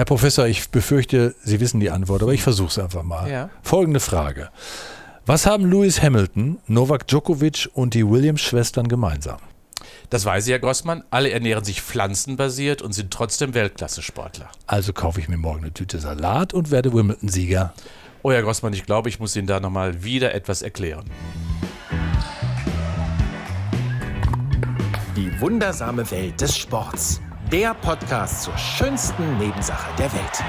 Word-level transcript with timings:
Herr 0.00 0.06
Professor, 0.06 0.46
ich 0.46 0.70
befürchte, 0.70 1.34
Sie 1.44 1.60
wissen 1.60 1.78
die 1.78 1.90
Antwort, 1.90 2.22
aber 2.22 2.32
ich 2.32 2.42
versuche 2.42 2.68
es 2.68 2.78
einfach 2.78 3.02
mal. 3.02 3.30
Ja. 3.30 3.50
Folgende 3.60 4.00
Frage. 4.00 4.48
Was 5.26 5.44
haben 5.44 5.70
Lewis 5.70 6.00
Hamilton, 6.00 6.56
Novak 6.66 7.06
Djokovic 7.06 7.68
und 7.74 7.92
die 7.92 8.08
Williams-Schwestern 8.08 8.88
gemeinsam? 8.88 9.36
Das 10.08 10.24
weiß 10.24 10.46
ich, 10.46 10.52
Herr 10.52 10.58
Grossmann. 10.58 11.04
Alle 11.10 11.28
ernähren 11.28 11.64
sich 11.64 11.82
pflanzenbasiert 11.82 12.80
und 12.80 12.94
sind 12.94 13.10
trotzdem 13.10 13.52
Weltklasse-Sportler. 13.52 14.48
Also 14.66 14.94
kaufe 14.94 15.20
ich 15.20 15.28
mir 15.28 15.36
morgen 15.36 15.64
eine 15.64 15.74
Tüte 15.74 15.98
Salat 15.98 16.54
und 16.54 16.70
werde 16.70 16.94
Wimbledon-Sieger. 16.94 17.74
Oh, 18.22 18.32
Herr 18.32 18.40
Grossmann, 18.40 18.72
ich 18.72 18.86
glaube, 18.86 19.10
ich 19.10 19.20
muss 19.20 19.36
Ihnen 19.36 19.48
da 19.48 19.60
nochmal 19.60 20.02
wieder 20.02 20.34
etwas 20.34 20.62
erklären. 20.62 21.04
Die 25.14 25.40
wundersame 25.42 26.10
Welt 26.10 26.40
des 26.40 26.56
Sports. 26.56 27.20
Der 27.52 27.74
Podcast 27.74 28.44
zur 28.44 28.56
schönsten 28.56 29.36
Nebensache 29.38 29.90
der 29.98 30.12
Welt. 30.12 30.44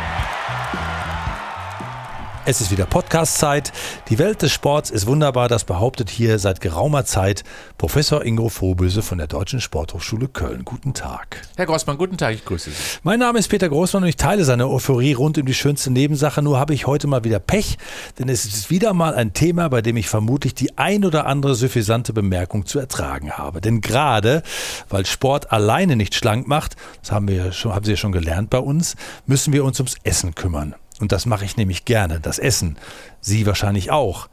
Es 2.44 2.60
ist 2.60 2.72
wieder 2.72 2.88
Podcast-Zeit. 2.88 3.72
Die 4.10 4.18
Welt 4.18 4.42
des 4.42 4.52
Sports 4.52 4.90
ist 4.90 5.06
wunderbar. 5.06 5.48
Das 5.48 5.64
behauptet 5.64 6.10
hier 6.10 6.40
seit 6.40 6.60
geraumer 6.60 7.06
Zeit 7.06 7.44
Professor 7.78 8.26
Ingo 8.26 8.50
Vorböse 8.50 9.04
von 9.04 9.20
der 9.20 9.28
Deutschen 9.28 9.62
Sporthochschule 9.62 10.28
Köln. 10.28 10.66
Guten 10.66 10.96
Tag. 10.96 11.44
Herr 11.56 11.68
Grossmann, 11.68 12.00
guten 12.00 12.18
Tag, 12.18 12.34
ich 12.34 12.44
grüße 12.44 12.72
Sie. 12.72 12.76
Mein 13.04 13.20
Name 13.20 13.38
ist 13.38 13.48
Peter 13.48 13.70
Großmann 13.70 14.02
und 14.02 14.10
ich 14.10 14.16
teile 14.16 14.44
seine 14.44 14.68
Euphorie 14.68 15.14
rund 15.14 15.38
um 15.38 15.46
die 15.46 15.54
schönste 15.54 15.92
Nebensache. 15.92 16.42
Nur 16.42 16.60
habe 16.60 16.74
ich 16.74 16.88
heute 16.88 17.06
mal 17.06 17.24
wieder 17.24 17.38
Pech, 17.38 17.78
denn 18.18 18.28
es 18.28 18.46
ist 18.46 18.72
wieder 18.72 18.96
mal 18.96 19.14
ein 19.14 19.34
Thema, 19.34 19.70
bei 19.70 19.84
dem 19.84 19.96
ich 19.96 20.10
vermutlich 20.10 20.56
die 20.56 20.76
ein 20.80 21.06
oder 21.06 21.28
andere 21.28 21.54
suffisante 21.54 22.12
Bemerkung 22.12 22.66
zu 22.66 22.80
ertragen 22.80 23.34
habe. 23.34 23.62
Denn 23.62 23.82
gerade, 23.82 24.42
weil 24.90 25.06
Sport 25.06 25.52
alleine 25.52 25.96
nicht 25.96 26.16
schlank 26.16 26.48
macht, 26.48 26.76
das 27.02 27.12
haben 27.12 27.28
wir 27.28 27.52
schon, 27.52 27.76
haben 27.76 27.86
Sie 27.86 27.92
ja 27.92 27.98
schon 27.98 28.12
gelernt 28.12 28.50
bei 28.50 28.60
uns, 28.60 28.96
müssen 29.28 29.54
wir 29.54 29.64
uns 29.64 29.80
ums 29.80 29.96
Essen 30.04 30.34
kümmern. 30.34 30.74
Und 31.02 31.12
das 31.12 31.26
mache 31.26 31.44
ich 31.44 31.58
nämlich 31.58 31.84
gerne, 31.86 32.20
das 32.20 32.40
Essen. 32.40 32.78
Sie 33.20 33.46
wahrscheinlich 33.46 33.92
auch. 33.92 34.30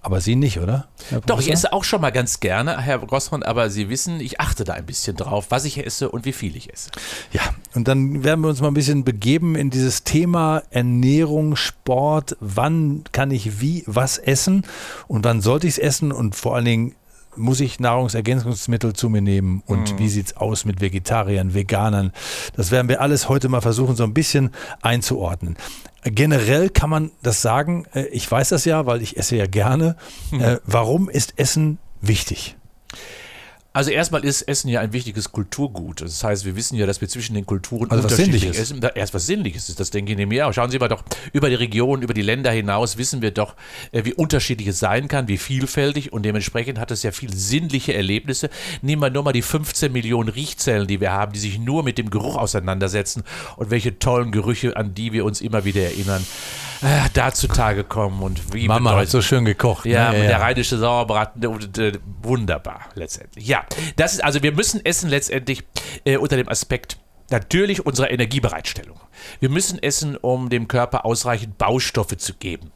Aber 0.00 0.20
Sie 0.20 0.36
nicht, 0.36 0.60
oder? 0.60 0.86
Doch, 1.26 1.40
ich 1.40 1.50
esse 1.50 1.72
auch 1.72 1.82
schon 1.82 2.00
mal 2.00 2.10
ganz 2.10 2.38
gerne, 2.38 2.80
Herr 2.80 2.98
Grossmann, 3.00 3.42
aber 3.42 3.68
Sie 3.68 3.88
wissen, 3.88 4.20
ich 4.20 4.40
achte 4.40 4.62
da 4.62 4.74
ein 4.74 4.86
bisschen 4.86 5.16
drauf, 5.16 5.46
was 5.50 5.64
ich 5.64 5.84
esse 5.84 6.08
und 6.08 6.24
wie 6.24 6.32
viel 6.32 6.56
ich 6.56 6.72
esse. 6.72 6.90
Ja, 7.32 7.42
und 7.74 7.88
dann 7.88 8.22
werden 8.22 8.40
wir 8.42 8.48
uns 8.48 8.60
mal 8.60 8.68
ein 8.68 8.74
bisschen 8.74 9.02
begeben 9.04 9.56
in 9.56 9.70
dieses 9.70 10.04
Thema 10.04 10.62
Ernährung, 10.70 11.56
Sport. 11.56 12.36
Wann 12.38 13.04
kann 13.10 13.32
ich 13.32 13.60
wie 13.60 13.82
was 13.86 14.18
essen 14.18 14.64
und 15.08 15.24
wann 15.24 15.40
sollte 15.40 15.66
ich 15.66 15.74
es 15.74 15.78
essen 15.78 16.12
und 16.12 16.36
vor 16.36 16.54
allen 16.54 16.64
Dingen 16.64 16.94
muss 17.36 17.60
ich 17.60 17.80
Nahrungsergänzungsmittel 17.80 18.92
zu 18.92 19.08
mir 19.08 19.20
nehmen 19.20 19.62
und 19.66 19.98
wie 19.98 20.08
sieht's 20.08 20.36
aus 20.36 20.64
mit 20.64 20.80
Vegetariern, 20.80 21.54
Veganern? 21.54 22.12
Das 22.56 22.70
werden 22.70 22.88
wir 22.88 23.00
alles 23.00 23.28
heute 23.28 23.48
mal 23.48 23.60
versuchen, 23.60 23.96
so 23.96 24.04
ein 24.04 24.14
bisschen 24.14 24.50
einzuordnen. 24.82 25.56
Generell 26.04 26.70
kann 26.70 26.90
man 26.90 27.10
das 27.22 27.42
sagen, 27.42 27.86
äh, 27.92 28.06
ich 28.06 28.30
weiß 28.30 28.50
das 28.50 28.64
ja, 28.64 28.86
weil 28.86 29.02
ich 29.02 29.16
esse 29.16 29.36
ja 29.36 29.46
gerne. 29.46 29.96
Äh, 30.32 30.58
Warum 30.64 31.08
ist 31.08 31.34
Essen 31.38 31.78
wichtig? 32.00 32.56
Also 33.78 33.92
erstmal 33.92 34.24
ist 34.24 34.42
Essen 34.42 34.70
ja 34.70 34.80
ein 34.80 34.92
wichtiges 34.92 35.30
Kulturgut. 35.30 36.00
Das 36.00 36.24
heißt, 36.24 36.44
wir 36.44 36.56
wissen 36.56 36.76
ja, 36.76 36.84
dass 36.84 37.00
wir 37.00 37.08
zwischen 37.08 37.34
den 37.34 37.46
Kulturen 37.46 37.88
Also 37.92 38.02
was 38.02 38.10
unterschiedlich 38.10 38.42
Sinnliches. 38.42 38.72
essen. 38.72 38.90
Erst 38.96 39.14
was 39.14 39.26
Sinnliches 39.26 39.68
ist, 39.68 39.78
das 39.78 39.90
denke 39.90 40.14
ich 40.14 40.26
mir 40.26 40.48
auch. 40.48 40.52
Schauen 40.52 40.72
Sie 40.72 40.80
mal 40.80 40.88
doch, 40.88 41.04
über 41.32 41.48
die 41.48 41.54
Region, 41.54 42.02
über 42.02 42.12
die 42.12 42.22
Länder 42.22 42.50
hinaus 42.50 42.96
wissen 42.96 43.22
wir 43.22 43.30
doch, 43.30 43.54
äh, 43.92 44.04
wie 44.04 44.14
unterschiedlich 44.14 44.66
es 44.66 44.80
sein 44.80 45.06
kann, 45.06 45.28
wie 45.28 45.38
vielfältig 45.38 46.12
und 46.12 46.24
dementsprechend 46.24 46.80
hat 46.80 46.90
es 46.90 47.04
ja 47.04 47.12
viel 47.12 47.32
sinnliche 47.32 47.94
Erlebnisse. 47.94 48.50
Nehmen 48.82 49.00
wir 49.00 49.10
nur 49.10 49.22
mal 49.22 49.32
die 49.32 49.42
15 49.42 49.92
Millionen 49.92 50.28
Riechzellen, 50.28 50.88
die 50.88 51.00
wir 51.00 51.12
haben, 51.12 51.32
die 51.32 51.38
sich 51.38 51.60
nur 51.60 51.84
mit 51.84 51.98
dem 51.98 52.10
Geruch 52.10 52.34
auseinandersetzen 52.34 53.22
und 53.58 53.70
welche 53.70 54.00
tollen 54.00 54.32
Gerüche, 54.32 54.76
an 54.76 54.92
die 54.96 55.12
wir 55.12 55.24
uns 55.24 55.40
immer 55.40 55.64
wieder 55.64 55.82
erinnern, 55.82 56.26
äh, 56.82 57.08
da 57.12 57.32
zutage 57.32 57.82
kommen 57.82 58.22
und 58.22 58.54
wie 58.54 58.68
Mama 58.68 58.94
hat 58.94 59.08
so 59.08 59.20
schön 59.20 59.44
gekocht. 59.44 59.84
ja, 59.84 60.12
ne? 60.12 60.26
der 60.26 60.40
rheinische 60.40 60.78
Sauerbraten, 60.78 61.42
äh, 61.42 61.92
wunderbar 62.22 62.82
letztendlich. 62.94 63.46
Ja, 63.46 63.64
das 63.96 64.14
ist 64.14 64.24
also 64.24 64.42
wir 64.42 64.52
müssen 64.52 64.84
essen 64.84 65.08
letztendlich 65.08 65.64
äh, 66.04 66.16
unter 66.16 66.36
dem 66.36 66.48
Aspekt 66.48 66.98
natürlich 67.30 67.84
unserer 67.84 68.10
Energiebereitstellung. 68.10 68.98
Wir 69.40 69.48
müssen 69.48 69.82
essen, 69.82 70.16
um 70.16 70.48
dem 70.48 70.68
Körper 70.68 71.04
ausreichend 71.04 71.58
Baustoffe 71.58 72.16
zu 72.16 72.34
geben. 72.34 72.72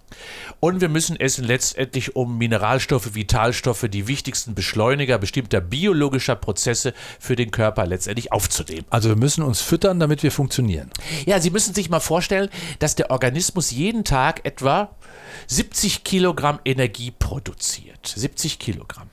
Und 0.61 0.81
wir 0.81 0.89
müssen 0.89 1.19
essen 1.19 1.45
letztendlich, 1.45 2.17
um 2.17 2.37
Mineralstoffe, 2.37 3.15
Vitalstoffe, 3.15 3.87
die 3.89 4.09
wichtigsten 4.09 4.55
Beschleuniger 4.55 5.19
bestimmter 5.19 5.61
biologischer 5.61 6.37
Prozesse 6.37 6.93
für 7.19 7.37
den 7.37 7.51
Körper 7.51 7.87
letztendlich 7.87 8.33
aufzunehmen. 8.33 8.85
Also 8.91 9.09
wir 9.09 9.17
müssen 9.17 9.43
uns 9.43 9.61
füttern, 9.61 9.99
damit 10.01 10.23
wir 10.23 10.31
funktionieren. 10.31 10.91
Ja, 11.25 11.41
Sie 11.41 11.51
müssen 11.51 11.75
sich 11.75 11.89
mal 11.89 12.01
vorstellen, 12.01 12.51
dass 12.79 12.95
der 12.95 13.11
Organismus 13.11 13.71
jeden 13.71 14.05
Tag 14.05 14.45
etwa 14.45 14.95
70 15.47 16.05
Kilogramm 16.05 16.61
Energie 16.65 17.11
produziert. 17.11 18.13
70 18.15 18.59
Kilogramm. 18.59 19.12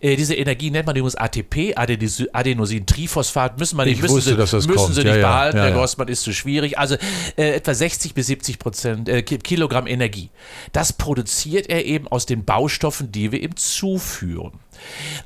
Äh, 0.00 0.16
diese 0.16 0.34
Energie 0.34 0.70
nennt 0.70 0.86
man 0.86 0.96
übrigens 0.96 1.16
ATP, 1.16 1.74
Adenos- 1.76 2.26
Adenosintriphosphat. 2.32 3.58
Müssen, 3.58 3.76
wir 3.76 3.84
nicht, 3.84 3.96
Ich 3.96 4.02
müssen 4.02 4.14
wusste, 4.16 4.30
Sie, 4.30 4.36
das 4.36 4.52
müssen 4.52 4.74
kommt. 4.74 4.94
Sie 4.94 5.04
nicht 5.04 5.16
ja, 5.16 5.20
behalten, 5.20 5.56
ja, 5.56 5.62
Herr 5.64 5.70
ja. 5.70 5.76
Grossmann 5.76 6.08
ist 6.08 6.22
zu 6.22 6.32
schwierig. 6.32 6.78
Also 6.78 6.96
äh, 7.36 7.54
etwa 7.54 7.74
60 7.74 8.14
bis 8.14 8.26
70 8.26 8.58
Prozent 8.58 9.08
äh, 9.08 9.22
Ki- 9.22 9.38
Kilogramm 9.38 9.86
Energie. 9.86 10.30
Das 10.72 10.92
produziert 10.92 11.68
er 11.68 11.84
eben 11.84 12.08
aus 12.08 12.26
den 12.26 12.44
Baustoffen, 12.44 13.12
die 13.12 13.32
wir 13.32 13.42
ihm 13.42 13.56
zuführen. 13.56 14.52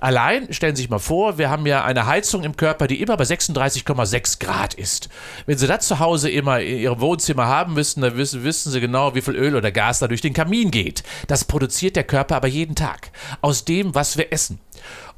Allein, 0.01 0.53
stellen 0.53 0.77
Sie 0.77 0.83
sich 0.83 0.91
mal 0.91 0.99
vor, 0.99 1.39
wir 1.39 1.51
haben 1.51 1.67
ja 1.67 1.85
eine 1.85 2.07
Heizung 2.07 2.45
im 2.45 2.57
Körper, 2.57 2.87
die 2.87 3.01
immer 3.01 3.17
bei 3.17 3.25
36,6 3.25 4.41
Grad 4.41 4.75
ist. 4.75 5.09
Wenn 5.47 5.59
Sie 5.59 5.67
das 5.67 5.87
zu 5.87 5.99
Hause 5.99 6.31
immer 6.31 6.61
in 6.61 6.79
Ihrem 6.79 7.01
Wohnzimmer 7.01 7.47
haben 7.47 7.75
müssen, 7.75 8.01
dann 8.01 8.17
wissen, 8.17 8.45
wissen 8.45 8.73
Sie 8.73 8.81
genau, 8.81 9.15
wie 9.15 9.21
viel 9.21 9.37
Öl 9.37 9.57
oder 9.57 9.73
Gas 9.73 9.99
da 9.99 10.09
durch 10.09 10.21
den 10.21 10.33
Kamin 10.33 10.71
geht. 10.71 11.03
Das 11.27 11.45
produziert 11.45 11.97
der 11.97 12.05
Körper 12.05 12.37
aber 12.37 12.49
jeden 12.49 12.75
Tag. 12.75 13.11
Aus 13.41 13.65
dem, 13.65 13.95
was 13.95 14.17
wir 14.17 14.33
essen. 14.33 14.61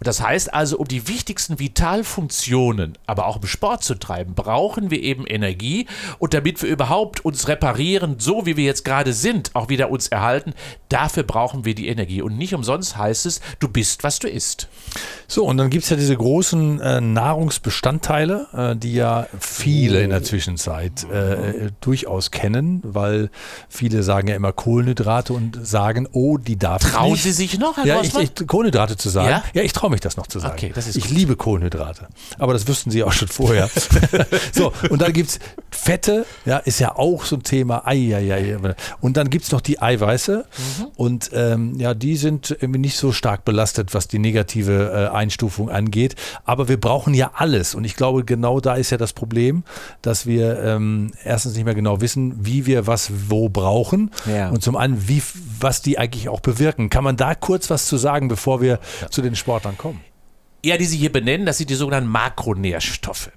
Und 0.01 0.07
das 0.07 0.23
heißt 0.23 0.55
also, 0.55 0.79
um 0.79 0.89
die 0.89 1.09
wichtigsten 1.09 1.59
Vitalfunktionen, 1.59 2.97
aber 3.07 3.27
auch 3.27 3.37
im 3.37 3.47
Sport 3.47 3.85
zu 3.85 3.95
treiben, 3.97 4.35
brauchen 4.35 4.91
wir 4.91 5.03
eben 5.03 5.27
Energie. 5.27 5.87
Und 6.19 6.33
damit 6.33 6.63
wir 6.63 6.71
überhaupt 6.71 7.23
uns 7.23 7.49
reparieren, 7.49 8.17
so 8.19 8.47
wie 8.47 8.57
wir 8.57 8.65
jetzt 8.65 8.87
gerade 8.87 9.13
sind, 9.13 9.55
auch 9.55 9.69
wieder 9.69 9.91
uns 9.91 10.09
erhalten, 10.09 10.55
dafür 10.89 11.23
brauchen 11.23 11.67
wir 11.67 11.75
die 11.75 11.89
Energie. 11.89 12.23
Und 12.23 12.39
nicht 12.39 12.55
umsonst 12.55 12.97
heißt 12.97 13.27
es, 13.27 13.43
du 13.59 13.69
bist, 13.69 14.03
was 14.03 14.19
du 14.21 14.29
isst. 14.29 14.69
So, 15.29 15.45
und 15.45 15.59
dann 15.59 15.69
gibt 15.69 15.85
es 15.85 15.91
ja 15.91 15.97
diese 15.97 16.17
großen 16.17 16.81
äh, 16.81 17.01
Nahrungsbestandteile, 17.03 18.47
äh, 18.55 18.77
die 18.77 18.95
ja 18.95 19.27
viele 19.39 20.03
in 20.03 20.11
der 20.11 20.23
Zwischenzeit 20.23 21.05
äh, 21.11 21.71
durchaus 21.83 22.31
kennen, 22.31 22.81
weil 22.83 23.31
viele 23.69 24.03
sagen 24.03 24.29
ja 24.29 24.35
immer 24.35 24.53
Kohlenhydrate 24.53 25.35
und 25.35 25.59
sagen, 25.65 26.09
oh, 26.13 26.39
die 26.39 26.59
darf 26.59 26.83
Trauen 26.83 27.13
nicht. 27.13 27.23
Sie 27.23 27.33
sich 27.33 27.59
noch, 27.59 27.77
Herr 27.77 27.85
ja, 27.85 28.01
ich, 28.01 28.15
ich, 28.15 28.47
Kohlenhydrate 28.47 28.97
zu 28.97 29.11
sagen. 29.11 29.29
Ja? 29.29 29.45
Ja, 29.53 29.63
ich 29.63 29.73
traue 29.73 29.90
mich 29.91 30.01
das 30.01 30.17
noch 30.17 30.27
zu 30.27 30.39
sagen. 30.39 30.55
Okay, 30.55 30.73
das 30.75 30.87
ist 30.87 30.97
ich 30.97 31.09
gut. 31.09 31.17
liebe 31.17 31.37
Kohlenhydrate. 31.37 32.09
Aber 32.39 32.53
das 32.53 32.67
wüssten 32.67 32.91
Sie 32.91 33.03
auch 33.03 33.13
schon 33.13 33.29
vorher. 33.29 33.69
so, 34.53 34.73
und 34.89 35.03
dann 35.03 35.13
gibt 35.13 35.31
es 35.31 35.39
Fette, 35.71 36.27
ja, 36.45 36.59
ist 36.59 36.81
ja 36.81 36.97
auch 36.97 37.25
so 37.25 37.37
ein 37.37 37.43
Thema. 37.43 37.83
Ei, 37.87 38.15
ei, 38.15 38.33
ei. 38.33 38.75
Und 39.01 39.17
dann 39.17 39.31
gibt 39.31 39.45
es 39.45 39.53
noch 39.53 39.61
die 39.61 39.81
Eiweiße. 39.81 40.45
Mhm. 40.57 40.87
Und 40.97 41.31
ähm, 41.33 41.79
ja, 41.79 41.95
die 41.95 42.17
sind 42.17 42.51
irgendwie 42.51 42.81
nicht 42.81 42.97
so 42.97 43.13
stark 43.13 43.45
belastet, 43.45 43.95
was 43.95 44.09
die 44.09 44.19
negative 44.19 45.11
äh, 45.13 45.15
Einstufung 45.15 45.71
angeht. 45.71 46.17
Aber 46.45 46.69
wir 46.69 46.79
brauchen 46.79 47.15
ja 47.15 47.33
alles. 47.35 47.75
Und 47.75 47.85
ich 47.85 47.97
glaube, 47.97 48.25
genau 48.25 48.61
da 48.61 48.75
ist 48.75 48.91
ja 48.91 48.97
das 48.97 49.13
Problem, 49.13 49.65
dass 50.03 50.27
wir 50.27 50.63
ähm, 50.63 51.13
erstens 51.25 51.55
nicht 51.55 51.65
mehr 51.65 51.75
genau 51.75 52.01
wissen, 52.01 52.35
wie 52.45 52.67
wir 52.67 52.87
was 52.87 53.11
wo 53.29 53.49
brauchen. 53.49 54.11
Ja. 54.27 54.51
Und 54.51 54.63
zum 54.63 54.77
anderen, 54.77 55.09
wie, 55.09 55.23
was 55.61 55.83
die 55.83 55.99
eigentlich 55.99 56.29
auch 56.29 56.41
bewirken. 56.41 56.91
Kann 56.91 57.05
man 57.05 57.17
da 57.17 57.35
kurz 57.35 57.71
was 57.71 57.87
zu 57.87 57.97
sagen, 57.97 58.29
bevor 58.29 58.61
wir 58.61 58.79
zu 59.11 59.23
den 59.23 59.37
Sportlern 59.37 59.77
kommen? 59.81 60.05
Ja, 60.63 60.77
die 60.77 60.85
Sie 60.85 60.99
hier 60.99 61.11
benennen, 61.11 61.47
das 61.47 61.57
sind 61.57 61.71
die 61.71 61.75
sogenannten 61.75 62.11
Makronährstoffe. 62.11 63.31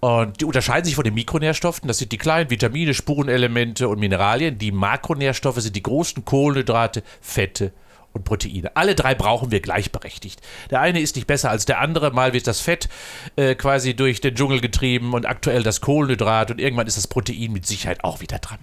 Und 0.00 0.40
die 0.40 0.44
unterscheiden 0.46 0.84
sich 0.84 0.96
von 0.96 1.04
den 1.04 1.14
Mikronährstoffen. 1.14 1.86
Das 1.86 1.98
sind 1.98 2.10
die 2.10 2.18
kleinen 2.18 2.50
Vitamine, 2.50 2.92
Spurenelemente 2.92 3.88
und 3.88 4.00
Mineralien. 4.00 4.58
Die 4.58 4.72
Makronährstoffe 4.72 5.60
sind 5.60 5.76
die 5.76 5.82
großen 5.82 6.24
Kohlenhydrate, 6.24 7.02
Fette 7.20 7.72
und 8.12 8.24
Proteine. 8.24 8.74
Alle 8.74 8.96
drei 8.96 9.14
brauchen 9.14 9.52
wir 9.52 9.60
gleichberechtigt. 9.60 10.40
Der 10.70 10.80
eine 10.80 11.00
ist 11.00 11.14
nicht 11.14 11.28
besser 11.28 11.50
als 11.50 11.66
der 11.66 11.78
andere. 11.78 12.10
Mal 12.10 12.32
wird 12.32 12.48
das 12.48 12.60
Fett 12.60 12.88
äh, 13.36 13.54
quasi 13.54 13.94
durch 13.94 14.20
den 14.20 14.34
Dschungel 14.34 14.60
getrieben 14.60 15.12
und 15.12 15.26
aktuell 15.26 15.62
das 15.62 15.80
Kohlenhydrat 15.80 16.50
und 16.50 16.60
irgendwann 16.60 16.88
ist 16.88 16.96
das 16.96 17.06
Protein 17.06 17.52
mit 17.52 17.66
Sicherheit 17.66 18.02
auch 18.02 18.20
wieder 18.20 18.38
dran. 18.38 18.58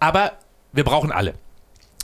Aber 0.00 0.32
wir 0.72 0.82
brauchen 0.82 1.12
alle. 1.12 1.34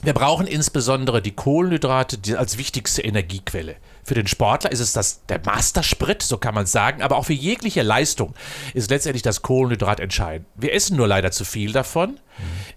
Wir 0.02 0.14
brauchen 0.14 0.47
insbesondere 0.47 1.20
die 1.20 1.32
Kohlenhydrate 1.32 2.38
als 2.38 2.56
wichtigste 2.56 3.02
Energiequelle. 3.02 3.76
Für 4.02 4.14
den 4.14 4.26
Sportler 4.26 4.73
ist 4.73 4.81
es 4.81 4.94
das, 4.94 5.26
der 5.26 5.43
Mastersprit, 5.44 6.23
so 6.23 6.38
kann 6.38 6.55
man 6.55 6.64
sagen, 6.64 7.02
aber 7.02 7.17
auch 7.17 7.26
für 7.26 7.35
jegliche 7.35 7.82
Leistung 7.82 8.35
ist 8.73 8.91
letztendlich 8.91 9.23
das 9.23 9.43
Kohlenhydrat 9.43 10.00
entscheidend. 10.00 10.49
Wir 10.56 10.73
essen 10.73 10.97
nur 10.97 11.06
leider 11.06 11.32
zu 11.32 11.44
viel 11.44 11.73
davon, 11.73 12.19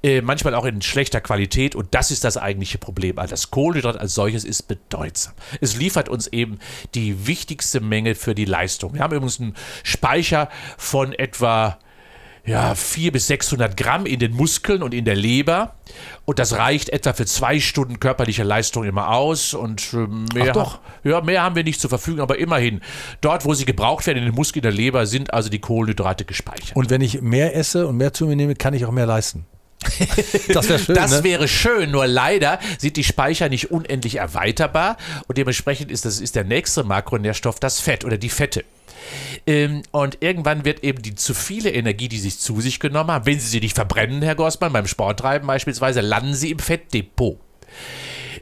äh, 0.04 0.20
manchmal 0.20 0.54
auch 0.54 0.66
in 0.66 0.82
schlechter 0.82 1.22
Qualität 1.22 1.76
und 1.76 1.96
das 1.96 2.12
ist 2.12 2.26
das 2.26 2.36
eigentliche 2.36 2.78
Problem. 2.78 3.18
Also 3.18 3.32
das 3.32 3.52
Kohlenhydrat 3.52 3.98
als 3.98 4.16
solches 4.16 4.44
ist 4.44 4.68
bedeutsam. 4.68 5.34
Es 5.62 5.78
liefert 5.78 6.10
uns 6.10 6.28
eben 6.28 6.60
die 6.94 7.26
wichtigste 7.26 7.80
Menge 7.80 8.16
für 8.16 8.36
die 8.36 8.46
Leistung. 8.46 8.96
Wir 8.96 9.02
haben 9.02 9.16
übrigens 9.16 9.40
einen 9.40 9.56
Speicher 9.84 10.50
von 10.78 11.14
etwa 11.14 11.80
ja, 12.46 12.76
400 12.76 13.14
bis 13.14 13.28
600 13.28 13.78
Gramm 13.78 14.06
in 14.06 14.20
den 14.20 14.34
Muskeln 14.34 14.84
und 14.84 14.94
in 14.94 15.06
der 15.06 15.16
Leber. 15.16 15.76
Und 16.26 16.40
das 16.40 16.54
reicht 16.54 16.90
etwa 16.90 17.14
für 17.14 17.26
zwei 17.26 17.60
Stunden 17.60 18.00
körperliche 18.00 18.44
Leistung 18.44 18.84
immer 18.84 19.10
aus. 19.12 19.54
Und 19.54 19.94
äh, 19.94 20.08
mehr, 20.36 20.50
Ach 20.50 20.54
doch. 20.54 20.80
Ja, 21.04 21.22
mehr 21.22 21.42
haben 21.42 21.56
wir 21.56 21.64
nicht 21.64 21.80
zur 21.80 21.90
Verfügung, 21.90 22.22
aber 22.22 22.38
immerhin. 22.38 22.82
Dort, 23.22 23.46
wo 23.46 23.54
sie 23.54 23.66
gebraucht 23.66 24.06
werden, 24.08 24.18
in 24.18 24.26
den 24.26 24.36
Muskeln 24.36 24.62
der 24.62 24.74
Leber, 24.74 25.06
sind 25.06 25.34
also 25.34 25.50
die 25.50 25.60
Kohlenhydrate 25.60 26.26
gespeichert. 26.26 26.76
Und 26.76 26.90
wenn 26.90 27.02
ich 27.02 27.22
mehr 27.22 27.56
esse 27.56 27.88
und 27.88 27.96
mehr 27.96 28.12
zu 28.12 28.26
mir 28.26 28.36
nehme, 28.36 28.56
kann 28.56 28.74
ich 28.74 28.86
auch 28.86 28.92
mehr 28.92 29.06
leisten. 29.06 29.46
das 30.54 30.70
wäre 30.70 30.80
schön. 30.80 30.96
Das 30.96 31.12
ne? 31.12 31.24
wäre 31.24 31.48
schön, 31.48 31.92
nur 31.92 32.08
leider 32.08 32.60
sind 32.78 32.98
die 32.98 33.04
Speicher 33.04 33.50
nicht 33.50 33.72
unendlich 33.72 34.16
erweiterbar 34.16 34.98
und 35.28 35.38
dementsprechend 35.38 35.92
ist, 35.92 36.06
das, 36.06 36.22
ist 36.22 36.36
der 36.36 36.44
nächste 36.44 36.84
Makronährstoff 36.84 37.60
das 37.60 37.80
Fett 37.80 38.06
oder 38.06 38.18
die 38.18 38.30
Fette. 38.30 38.64
Ähm, 39.46 39.84
und 39.92 40.18
irgendwann 40.22 40.66
wird 40.66 40.84
eben 40.84 41.02
die 41.02 41.16
zu 41.16 41.34
viele 41.34 41.72
Energie, 41.72 42.08
die 42.08 42.20
sie 42.20 42.30
zu 42.30 42.62
sich 42.62 42.80
genommen 42.80 43.12
haben, 43.12 43.26
wenn 43.26 43.40
sie 43.40 43.48
sie 43.48 43.60
nicht 43.60 43.76
verbrennen, 43.76 44.22
Herr 44.22 44.36
Gossmann, 44.36 44.74
beim 44.74 44.88
Sporttreiben 44.88 45.48
beispielsweise, 45.48 46.02
landen 46.02 46.34
sie 46.34 46.52
im 46.52 46.60
Fettdepot. 46.60 47.40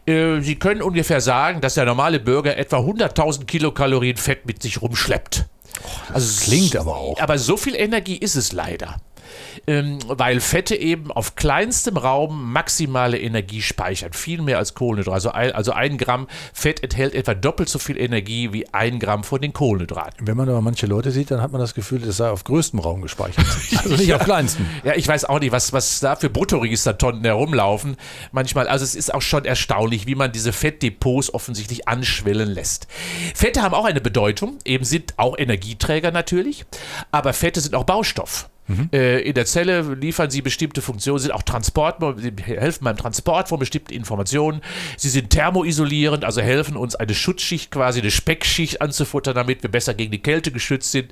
Äh, 0.06 0.42
Sie 0.42 0.56
können 0.56 0.82
ungefähr 0.82 1.22
sagen, 1.22 1.62
dass 1.62 1.76
der 1.76 1.86
normale 1.86 2.20
Bürger 2.20 2.58
etwa 2.58 2.78
100.000 2.78 3.46
Kilokalorien 3.46 4.18
Fett 4.18 4.46
mit 4.46 4.62
sich 4.62 4.82
rumschleppt. 4.82 5.46
Also 6.14 6.46
klingt 6.46 6.76
aber 6.76 6.96
auch. 6.96 7.20
Aber 7.20 7.38
so 7.38 7.58
viel 7.58 7.76
Energie 7.76 8.18
ist 8.18 8.36
es 8.36 8.52
leider. 8.52 8.98
Ähm, 9.68 10.00
weil 10.08 10.40
Fette 10.40 10.76
eben 10.76 11.12
auf 11.12 11.36
kleinstem 11.36 11.98
Raum 11.98 12.52
maximale 12.52 13.20
Energie 13.20 13.62
speichern. 13.62 14.14
Viel 14.14 14.42
mehr 14.42 14.58
als 14.58 14.74
Kohlenhydrate. 14.74 15.14
Also 15.14 15.32
ein, 15.32 15.52
also 15.52 15.72
ein 15.72 15.98
Gramm 15.98 16.28
Fett 16.54 16.84
enthält 16.84 17.14
etwa 17.14 17.34
doppelt 17.34 17.70
so 17.70 17.80
viel 17.80 17.98
Energie 17.98 18.54
wie 18.54 18.68
ein 18.74 19.00
Gramm 19.00 19.24
von 19.24 19.42
den 19.42 19.54
Kohlenhydraten. 19.54 20.26
Wenn 20.26 20.38
man 20.38 20.50
aber 20.50 20.62
manche 20.62 20.88
Leute 20.88 21.12
sieht, 21.12 21.32
dann 21.32 21.42
hat 21.42 21.52
man 21.52 21.62
das 21.62 21.74
Gefühl, 21.74 22.00
das 22.00 22.18
sei 22.18 22.30
auf 22.30 22.44
größtem 22.44 22.80
Raum 22.80 23.02
gespeichert. 23.02 23.46
Also 23.78 23.96
nicht 23.96 24.14
auf 24.14 24.24
kleinstem. 24.24 24.66
Ja, 24.84 24.96
ich 24.96 25.08
weiß 25.08 25.26
auch 25.26 25.40
nicht, 25.40 25.52
was, 25.52 25.74
was 25.74 26.00
da 26.00 26.16
für 26.16 26.30
Bruttoregistertonnen 26.30 27.24
herumlaufen. 27.24 27.98
Manchmal, 28.32 28.68
also 28.68 28.84
es 28.84 28.96
ist 28.96 29.14
auch 29.14 29.22
schon 29.22 29.46
erstaunlich, 29.46 30.08
wie 30.08 30.16
man 30.16 30.32
diese 30.32 30.54
Fettdepots 30.54 31.34
offensichtlich 31.34 31.88
anschwellen 31.88 32.50
lässt. 32.50 32.88
Fette 33.36 33.62
haben 33.62 33.76
auch 33.76 33.86
eine 33.86 34.02
Bedeutung, 34.02 34.58
eben 34.66 34.86
sind 34.86 35.14
auch 35.18 35.38
Energieträger 35.38 36.12
natürlich, 36.12 36.66
aber 37.12 37.34
Fette 37.34 37.62
sind 37.62 37.76
auch 37.76 37.84
Baustoff. 37.84 38.50
Äh, 38.92 39.22
in 39.22 39.34
der 39.34 39.46
Zelle 39.46 39.82
liefern 39.94 40.30
sie 40.30 40.42
bestimmte 40.42 40.82
Funktionen, 40.82 41.20
sind 41.20 41.32
auch 41.32 41.44
Transport, 41.44 41.98
sie 42.18 42.34
helfen 42.44 42.84
beim 42.86 42.98
Transport 42.98 43.50
von 43.50 43.60
bestimmten 43.60 43.94
Informationen. 43.94 44.62
Sie 44.98 45.10
sind 45.10 45.30
thermoisolierend, 45.30 46.26
also 46.26 46.42
helfen 46.42 46.76
uns 46.76 46.96
eine 46.96 47.14
Schutzschicht, 47.14 47.72
quasi 47.72 48.00
eine 48.00 48.12
Speckschicht 48.12 48.82
anzufuttern, 48.82 49.36
damit 49.36 49.64
wir 49.64 49.72
besser 49.72 49.94
gegen 49.94 50.12
die 50.12 50.22
Kälte 50.22 50.52
geschützt 50.52 50.92
sind. 50.92 51.12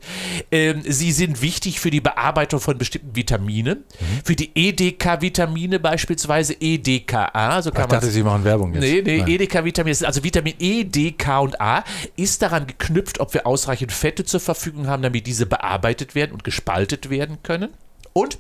Ähm, 0.52 0.82
sie 0.86 1.12
sind 1.12 1.42
wichtig 1.42 1.80
für 1.80 1.90
die 1.92 2.02
Bearbeitung 2.02 2.60
von 2.60 2.78
bestimmten 2.78 3.16
Vitaminen, 3.16 3.84
für 4.24 4.36
die 4.36 4.52
EDK-Vitamine 4.56 5.80
beispielsweise, 5.80 6.56
EDKA, 6.60 7.62
so 7.62 7.72
kann 7.72 7.86
Ich 7.86 7.92
man 7.92 8.00
dachte, 8.00 8.12
Sie 8.12 8.24
machen 8.24 8.44
Werbung 8.44 8.74
jetzt. 8.74 8.82
Nee, 8.82 9.02
nee, 9.04 9.18
Nein. 9.20 9.28
EDK-Vitamin, 9.28 9.96
also 10.04 10.24
Vitamin 10.24 10.54
E, 10.60 10.84
D, 10.84 11.12
K 11.12 11.40
und 11.40 11.60
A, 11.62 11.84
ist 12.16 12.42
daran 12.42 12.68
geknüpft, 12.68 13.20
ob 13.20 13.34
wir 13.34 13.46
ausreichend 13.46 13.92
Fette 13.92 14.24
zur 14.24 14.40
Verfügung 14.40 14.88
haben, 14.88 15.04
damit 15.04 15.28
diese 15.28 15.46
bearbeitet 15.46 16.16
werden 16.16 16.32
und 16.32 16.44
gespaltet 16.44 17.10
werden 17.10 17.38
können. 17.50 17.74
Und 18.14 18.38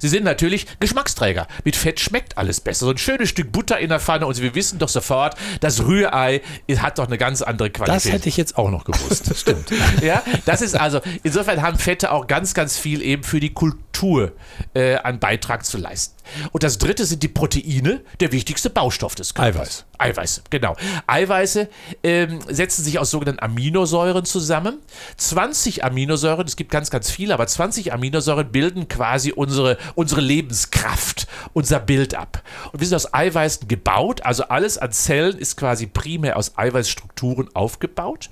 Sie 0.00 0.08
sind 0.08 0.24
natürlich 0.24 0.66
Geschmacksträger. 0.80 1.46
Mit 1.64 1.76
Fett 1.76 2.00
schmeckt 2.00 2.36
alles 2.36 2.60
besser. 2.60 2.86
So 2.86 2.90
ein 2.90 2.98
schönes 2.98 3.28
Stück 3.28 3.52
Butter 3.52 3.78
in 3.78 3.90
der 3.90 4.00
Pfanne 4.00 4.26
und 4.26 4.40
wir 4.42 4.56
wissen 4.56 4.80
doch 4.80 4.88
sofort, 4.88 5.36
das 5.60 5.86
Rührei 5.86 6.42
hat 6.78 6.98
doch 6.98 7.06
eine 7.06 7.16
ganz 7.16 7.42
andere 7.42 7.70
Qualität. 7.70 8.04
Das 8.04 8.12
hätte 8.12 8.28
ich 8.28 8.36
jetzt 8.36 8.58
auch 8.58 8.70
noch 8.70 8.84
gewusst. 8.84 9.30
Das 9.30 9.40
stimmt. 9.40 9.70
ja, 10.02 10.22
das 10.46 10.62
ist 10.62 10.74
also, 10.74 11.00
insofern 11.22 11.62
haben 11.62 11.78
Fette 11.78 12.10
auch 12.10 12.26
ganz, 12.26 12.54
ganz 12.54 12.76
viel 12.76 13.00
eben 13.02 13.22
für 13.22 13.38
die 13.38 13.54
Kultur 13.54 14.32
äh, 14.74 14.96
an 14.96 15.20
Beitrag 15.20 15.64
zu 15.64 15.78
leisten. 15.78 16.21
Und 16.52 16.62
das 16.62 16.78
dritte 16.78 17.04
sind 17.04 17.22
die 17.22 17.28
Proteine, 17.28 18.02
der 18.20 18.32
wichtigste 18.32 18.70
Baustoff 18.70 19.14
des 19.14 19.34
Körpers. 19.34 19.56
Eiweiß. 19.56 19.84
Eiweiße, 20.02 20.42
genau. 20.50 20.76
Eiweiße 21.06 21.68
ähm, 22.02 22.40
setzen 22.48 22.82
sich 22.82 22.98
aus 22.98 23.10
sogenannten 23.10 23.42
Aminosäuren 23.42 24.24
zusammen. 24.24 24.78
20 25.16 25.84
Aminosäuren, 25.84 26.46
es 26.46 26.56
gibt 26.56 26.70
ganz, 26.72 26.90
ganz 26.90 27.10
viele, 27.10 27.34
aber 27.34 27.46
20 27.46 27.92
Aminosäuren 27.92 28.50
bilden 28.50 28.88
quasi 28.88 29.32
unsere, 29.32 29.78
unsere 29.94 30.20
Lebenskraft, 30.20 31.28
unser 31.52 31.78
Bild 31.78 32.14
ab. 32.14 32.42
Und 32.72 32.80
wir 32.80 32.86
sind 32.86 32.96
aus 32.96 33.14
Eiweißen 33.14 33.68
gebaut, 33.68 34.22
also 34.24 34.44
alles 34.44 34.76
an 34.76 34.90
Zellen 34.90 35.38
ist 35.38 35.56
quasi 35.56 35.86
primär 35.86 36.36
aus 36.36 36.58
Eiweißstrukturen 36.58 37.54
aufgebaut. 37.54 38.30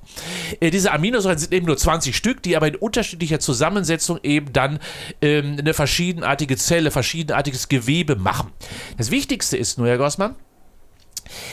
Äh, 0.58 0.70
diese 0.70 0.90
Aminosäuren 0.90 1.38
sind 1.38 1.52
eben 1.52 1.66
nur 1.66 1.76
20 1.76 2.16
Stück, 2.16 2.42
die 2.42 2.56
aber 2.56 2.66
in 2.66 2.76
unterschiedlicher 2.76 3.38
Zusammensetzung 3.38 4.18
eben 4.24 4.52
dann 4.52 4.80
ähm, 5.22 5.56
eine 5.58 5.72
verschiedenartige 5.72 6.56
Zelle, 6.56 6.90
verschiedenartiges 6.90 7.68
Gewebe 7.68 7.79
machen. 8.22 8.52
Das 8.98 9.10
Wichtigste 9.10 9.56
ist 9.56 9.78
nur, 9.78 9.88
Herr 9.88 9.98
Gossmann, 9.98 10.36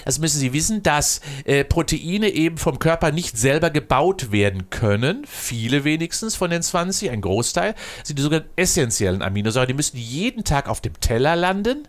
das 0.06 0.20
müssen 0.20 0.40
Sie 0.40 0.54
wissen, 0.54 0.84
dass 0.84 1.22
äh, 1.46 1.64
Proteine 1.64 2.30
eben 2.30 2.58
vom 2.58 2.80
Körper 2.80 3.12
nicht 3.12 3.38
selber 3.38 3.70
gebaut 3.70 4.32
werden 4.32 4.70
können. 4.70 5.26
Viele 5.28 5.84
wenigstens 5.84 6.36
von 6.36 6.50
den 6.50 6.62
20, 6.62 7.12
ein 7.12 7.22
Großteil, 7.22 7.76
sind 8.04 8.18
die 8.18 8.24
sogenannten 8.24 8.50
essentiellen 8.56 9.22
Aminosäuren. 9.22 9.68
Die 9.68 9.74
müssen 9.74 9.98
jeden 9.98 10.44
Tag 10.44 10.70
auf 10.70 10.82
dem 10.82 11.00
Teller 11.00 11.36
landen. 11.36 11.88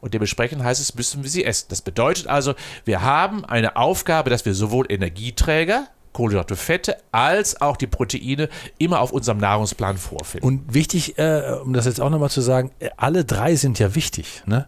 Und 0.00 0.12
dementsprechend 0.12 0.62
heißt 0.62 0.80
es, 0.80 0.94
müssen 0.94 1.22
wir 1.22 1.30
sie 1.30 1.44
essen. 1.44 1.66
Das 1.70 1.80
bedeutet 1.80 2.26
also, 2.26 2.54
wir 2.84 3.00
haben 3.02 3.44
eine 3.44 3.76
Aufgabe, 3.76 4.28
dass 4.28 4.44
wir 4.44 4.54
sowohl 4.54 4.86
Energieträger, 4.90 5.88
Kohlenhydrate, 6.14 6.56
Fette, 6.56 6.96
als 7.12 7.60
auch 7.60 7.76
die 7.76 7.86
Proteine 7.86 8.48
immer 8.78 9.00
auf 9.00 9.12
unserem 9.12 9.38
Nahrungsplan 9.38 9.98
vorfinden. 9.98 10.46
Und 10.46 10.72
wichtig, 10.72 11.18
äh, 11.18 11.58
um 11.62 11.74
das 11.74 11.84
jetzt 11.84 12.00
auch 12.00 12.08
nochmal 12.08 12.30
zu 12.30 12.40
sagen, 12.40 12.70
äh, 12.78 12.88
alle 12.96 13.26
drei 13.26 13.56
sind 13.56 13.78
ja 13.78 13.94
wichtig. 13.94 14.42
Ne? 14.46 14.66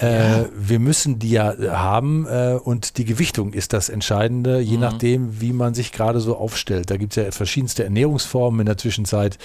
Äh, 0.00 0.46
wir 0.56 0.78
müssen 0.78 1.18
die 1.18 1.30
ja 1.30 1.54
haben 1.72 2.26
äh, 2.26 2.58
und 2.62 2.96
die 2.96 3.04
Gewichtung 3.04 3.52
ist 3.52 3.74
das 3.74 3.90
Entscheidende, 3.90 4.58
je 4.58 4.78
nachdem, 4.78 5.42
wie 5.42 5.52
man 5.52 5.74
sich 5.74 5.92
gerade 5.92 6.20
so 6.20 6.36
aufstellt. 6.36 6.90
Da 6.90 6.96
gibt 6.96 7.14
es 7.16 7.22
ja 7.22 7.30
verschiedenste 7.32 7.84
Ernährungsformen 7.84 8.60
in 8.60 8.66
der 8.66 8.78
Zwischenzeit, 8.78 9.36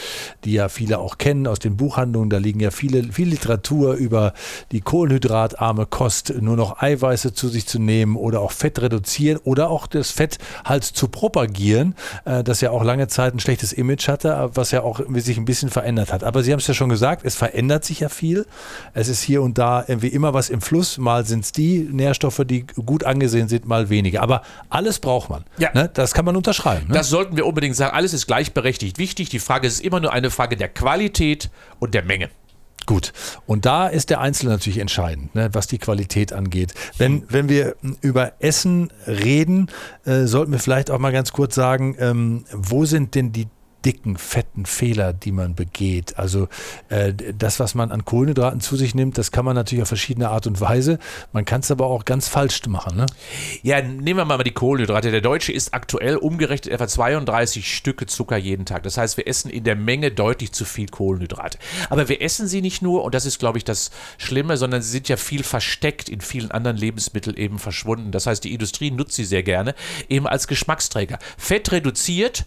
die 0.46 0.54
ja 0.54 0.70
viele 0.70 1.00
auch 1.00 1.18
kennen 1.18 1.46
aus 1.46 1.60
den 1.60 1.76
Buchhandlungen. 1.76 2.30
Da 2.30 2.38
liegen 2.38 2.62
ja 2.62 2.72
viele, 2.72 3.04
viel 3.12 3.28
Literatur 3.28 3.96
über 3.96 4.34
die 4.72 4.80
kohlenhydratarme 4.80 5.88
Kost, 5.88 6.34
nur 6.40 6.56
noch 6.56 6.82
Eiweiße 6.82 7.34
zu 7.34 7.50
sich 7.50 7.68
zu 7.68 7.78
nehmen 7.78 8.16
oder 8.16 8.40
auch 8.40 8.54
Fett 8.54 8.82
reduzieren 8.82 9.42
oder 9.44 9.70
auch 9.70 9.88
das 9.88 10.12
Fett 10.12 10.38
halt 10.64 10.86
zu 10.86 11.10
propagieren, 11.36 11.96
äh, 12.24 12.44
das 12.44 12.62
ja 12.62 12.72
auch 12.72 12.84
lange 12.84 13.08
Zeit 13.08 13.34
ein 13.34 13.40
schlechtes 13.40 13.74
Image 13.74 14.08
hatte, 14.08 14.52
was 14.54 14.72
ja 14.72 14.84
auch 14.84 15.02
sich 15.16 15.38
ein 15.38 15.44
bisschen 15.44 15.70
verändert 15.70 16.14
hat. 16.14 16.24
Aber 16.24 16.44
Sie 16.44 16.52
haben 16.54 16.60
es 16.60 16.68
ja 16.68 16.74
schon 16.74 16.88
gesagt, 16.88 17.26
es 17.26 17.36
verändert 17.36 17.84
sich 17.84 18.00
ja 18.00 18.10
viel. 18.10 18.46
Es 18.94 19.10
ist 19.10 19.22
hier 19.22 19.42
und 19.42 19.58
da 19.58 19.84
irgendwie 19.86 20.08
immer 20.08 20.34
was 20.34 20.50
im 20.50 20.62
Fluss. 20.62 20.98
Mal 20.98 21.26
sind 21.26 21.44
es 21.44 21.52
die 21.52 21.80
Nährstoffe, 21.92 22.42
die 22.46 22.66
gut 22.86 23.04
angesehen 23.04 23.50
sind, 23.50 23.68
mal 23.68 23.90
weniger. 23.90 24.22
Aber 24.22 24.44
alles 24.70 25.00
braucht 25.00 25.30
man. 25.30 25.44
Ja. 25.58 25.72
Ne? 25.74 25.90
Das 25.94 26.14
kann 26.14 26.24
man 26.24 26.38
unterschreiben. 26.38 26.88
Ne? 26.88 26.94
Das 26.94 27.10
sollten 27.10 27.36
wir 27.36 27.46
unbedingt 27.46 27.76
sagen. 27.76 27.94
Alles 27.94 28.14
ist 28.14 28.28
gleichberechtigt 28.28 28.98
wichtig. 28.98 29.30
Die 29.30 29.40
Frage 29.40 29.68
ist 29.68 29.82
immer 29.82 30.00
nur 30.00 30.14
eine 30.14 30.30
Frage 30.30 30.56
der 30.56 30.70
Qualität 30.70 31.50
und 31.80 31.94
der 31.94 32.04
Menge. 32.04 32.30
Gut. 32.86 33.14
Und 33.46 33.66
da 33.66 33.88
ist 33.88 34.10
der 34.10 34.20
Einzelne 34.20 34.52
natürlich 34.52 34.78
entscheidend, 34.78 35.34
ne, 35.34 35.50
was 35.54 35.68
die 35.68 35.80
Qualität 35.80 36.34
angeht. 36.34 36.74
Wenn, 36.98 37.24
wenn 37.30 37.50
wir 37.50 37.76
über 38.02 38.34
Essen 38.40 38.92
reden, 39.08 39.70
äh, 40.06 40.26
sollten 40.26 40.52
wir 40.52 40.60
vielleicht 40.60 40.92
auch 40.92 41.00
mal 41.00 41.12
ganz 41.12 41.32
kurz 41.32 41.56
sagen, 41.56 41.96
ähm, 42.00 42.46
wo 42.52 42.86
sind 42.86 43.16
denn 43.16 43.32
die 43.32 43.48
dicken, 43.86 44.18
fetten 44.18 44.66
Fehler, 44.66 45.14
die 45.14 45.32
man 45.32 45.56
begeht. 45.56 46.18
Also 46.18 46.48
äh, 46.90 47.14
das, 47.14 47.60
was 47.60 47.76
man 47.76 47.92
an 47.92 48.04
Kohlenhydraten 48.04 48.60
zu 48.60 48.76
sich 48.76 48.96
nimmt, 48.96 49.18
das 49.18 49.32
kann 49.32 49.46
man 49.46 49.56
natürlich 49.56 49.84
auf 49.84 49.88
verschiedene 49.88 50.30
Art 50.30 50.48
und 50.48 50.60
Weise. 50.60 50.98
Man 51.34 51.46
kann 51.46 51.62
es 51.62 51.70
aber 51.70 51.86
auch 51.86 52.04
ganz 52.04 52.28
falsch 52.28 52.66
machen. 52.68 52.98
Ne? 52.98 53.06
Ja, 53.62 53.82
nehmen 53.82 54.18
wir 54.18 54.26
mal 54.26 54.42
die 54.44 54.52
Kohlenhydrate. 54.52 55.12
Der 55.12 55.22
Deutsche 55.22 55.52
isst 55.52 55.74
aktuell 55.74 56.18
umgerechnet 56.18 56.74
etwa 56.74 56.88
32 56.88 57.76
Stücke 57.76 58.06
Zucker 58.06 58.38
jeden 58.38 58.66
Tag. 58.66 58.84
Das 58.84 58.98
heißt, 58.98 59.18
wir 59.18 59.28
essen 59.28 59.50
in 59.50 59.64
der 59.64 59.76
Menge 59.76 60.12
deutlich 60.12 60.52
zu 60.52 60.66
viel 60.66 60.88
Kohlenhydrate. 60.88 61.60
Aber 61.90 62.08
wir 62.10 62.22
essen 62.22 62.48
sie 62.48 62.62
nicht 62.62 62.82
nur, 62.82 63.04
und 63.04 63.14
das 63.14 63.26
ist, 63.26 63.40
glaube 63.40 63.58
ich, 63.58 63.66
das 63.66 63.92
Schlimme, 64.18 64.58
sondern 64.58 64.82
sie 64.82 64.92
sind 64.92 65.10
ja 65.10 65.18
viel 65.18 65.44
versteckt 65.44 66.10
in 66.10 66.22
vielen 66.22 66.52
anderen 66.52 66.78
Lebensmitteln 66.78 67.36
eben 67.38 67.60
verschwunden. 67.60 68.12
Das 68.12 68.26
heißt, 68.26 68.44
die 68.44 68.54
Industrie 68.54 68.90
nutzt 68.90 69.16
sie 69.16 69.26
sehr 69.26 69.44
gerne 69.44 69.76
eben 70.10 70.28
als 70.28 70.48
Geschmacksträger. 70.48 71.20
Fett 71.38 71.72
reduziert, 71.72 72.46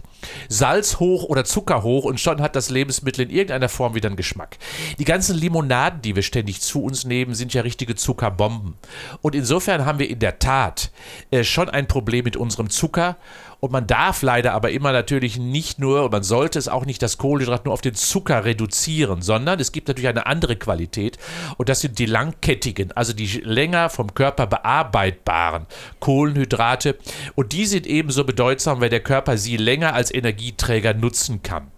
Salz 0.49 0.99
hoch 0.99 1.28
oder 1.29 1.45
Zucker 1.45 1.83
hoch 1.83 2.05
und 2.05 2.19
schon 2.19 2.41
hat 2.41 2.57
das 2.57 2.71
Lebensmittel 2.71 3.27
in 3.27 3.31
irgendeiner 3.31 3.69
Form 3.69 3.95
wieder 3.95 4.09
einen 4.09 4.17
Geschmack. 4.17 4.57
Die 4.99 5.05
ganzen 5.05 5.37
Limonaden, 5.37 6.01
die 6.01 6.17
wir 6.17 6.23
ständig 6.23 6.61
zu 6.63 6.83
uns 6.83 7.05
nehmen, 7.05 7.35
sind 7.35 7.53
ja 7.53 7.63
richtige 7.63 7.95
Zuckerbomben. 7.95 8.75
Und 9.21 9.35
insofern 9.35 9.85
haben 9.85 9.99
wir 9.99 10.09
in 10.09 10.19
der 10.19 10.39
Tat 10.39 10.91
äh, 11.31 11.45
schon 11.45 11.69
ein 11.69 11.87
Problem 11.87 12.25
mit 12.25 12.37
unserem 12.37 12.71
Zucker. 12.71 13.17
Und 13.61 13.73
man 13.73 13.87
darf 13.89 14.23
leider 14.23 14.53
aber 14.53 14.71
immer 14.71 14.93
natürlich 14.93 15.37
nicht 15.37 15.81
nur, 15.81 16.09
man 16.11 16.23
sollte 16.23 16.59
es 16.59 16.69
auch 16.69 16.87
nicht 16.87 17.03
das 17.03 17.19
Kohlenhydrat 17.19 17.65
nur 17.65 17.75
auf 17.75 17.81
den 17.81 17.95
Zucker 17.95 18.45
reduzieren, 18.45 19.21
sondern 19.21 19.59
es 19.59 19.73
gibt 19.73 19.89
natürlich 19.89 20.09
eine 20.09 20.27
andere 20.27 20.55
Qualität 20.55 21.19
und 21.57 21.69
das 21.69 21.81
sind 21.81 21.99
die 21.99 22.07
langkettigen, 22.07 22.93
also 22.93 23.13
die 23.13 23.27
länger 23.27 23.91
vom 23.91 24.15
Körper 24.15 24.47
bearbeitbaren 24.47 25.67
Kohlenhydrate. 25.99 26.99
Und 27.35 27.53
die 27.53 27.67
sind 27.67 27.87
ebenso 27.87 28.25
bedeutsam, 28.25 28.81
weil 28.81 28.91
der 28.91 29.01
Körper 29.01 29.37
sie 29.37 29.57
länger 29.57 29.93
als 29.95 30.15
Energieträger 30.15 30.95
nutzen 30.95 31.43
kann. 31.43 31.73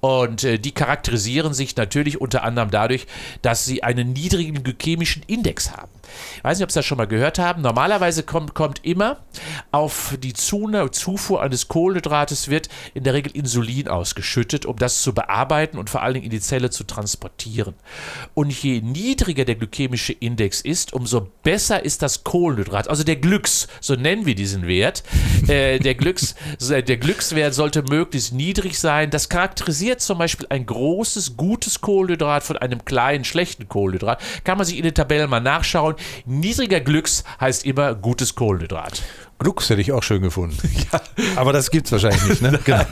Und 0.00 0.44
äh, 0.44 0.58
die 0.58 0.72
charakterisieren 0.72 1.54
sich 1.54 1.74
natürlich 1.76 2.20
unter 2.20 2.44
anderem 2.44 2.70
dadurch, 2.70 3.06
dass 3.42 3.64
sie 3.64 3.82
einen 3.82 4.12
niedrigen 4.12 4.62
glykämischen 4.62 5.22
Index 5.26 5.72
haben. 5.72 5.93
Ich 6.36 6.44
weiß 6.44 6.58
nicht, 6.58 6.64
ob 6.64 6.70
Sie 6.70 6.78
das 6.78 6.86
schon 6.86 6.98
mal 6.98 7.06
gehört 7.06 7.38
haben. 7.38 7.62
Normalerweise 7.62 8.22
kommt, 8.22 8.54
kommt 8.54 8.84
immer 8.84 9.18
auf 9.72 10.16
die 10.22 10.32
Zufuhr 10.32 11.42
eines 11.42 11.68
Kohlenhydrates 11.68 12.48
wird 12.48 12.68
in 12.94 13.04
der 13.04 13.14
Regel 13.14 13.32
Insulin 13.34 13.88
ausgeschüttet, 13.88 14.66
um 14.66 14.76
das 14.76 15.02
zu 15.02 15.12
bearbeiten 15.12 15.78
und 15.78 15.90
vor 15.90 16.02
allen 16.02 16.14
Dingen 16.14 16.24
in 16.24 16.30
die 16.30 16.40
Zelle 16.40 16.70
zu 16.70 16.84
transportieren. 16.84 17.74
Und 18.34 18.50
je 18.50 18.80
niedriger 18.80 19.44
der 19.44 19.56
glykämische 19.56 20.12
Index 20.12 20.60
ist, 20.60 20.92
umso 20.92 21.28
besser 21.42 21.84
ist 21.84 22.02
das 22.02 22.24
Kohlenhydrat. 22.24 22.88
Also 22.88 23.04
der 23.04 23.16
Glücks, 23.16 23.68
so 23.80 23.94
nennen 23.94 24.26
wir 24.26 24.34
diesen 24.34 24.66
Wert. 24.66 25.02
Äh, 25.44 25.78
der, 25.78 25.94
Glücks, 25.94 26.34
der 26.58 26.96
Glückswert 26.96 27.52
sollte 27.52 27.82
möglichst 27.82 28.32
niedrig 28.32 28.78
sein. 28.78 29.10
Das 29.10 29.28
charakterisiert 29.28 30.00
zum 30.00 30.16
Beispiel 30.16 30.46
ein 30.48 30.64
großes, 30.64 31.36
gutes 31.36 31.82
Kohlenhydrat 31.82 32.42
von 32.42 32.56
einem 32.56 32.84
kleinen, 32.86 33.24
schlechten 33.24 33.68
Kohlenhydrat. 33.68 34.22
Kann 34.44 34.56
man 34.56 34.66
sich 34.66 34.78
in 34.78 34.84
den 34.84 34.94
Tabellen 34.94 35.28
mal 35.28 35.40
nachschauen. 35.40 35.96
Niedriger 36.26 36.80
Glücks 36.80 37.24
heißt 37.40 37.64
immer 37.64 37.94
gutes 37.94 38.34
Kohlenhydrat. 38.34 39.02
Glücks 39.38 39.68
hätte 39.68 39.80
ich 39.80 39.92
auch 39.92 40.02
schön 40.02 40.22
gefunden. 40.22 40.56
Ja. 40.92 41.00
Aber 41.36 41.52
das 41.52 41.70
gibt 41.70 41.86
es 41.86 41.92
wahrscheinlich 41.92 42.40
nicht. 42.40 42.42
Ne? 42.42 42.58
Genau. 42.64 42.84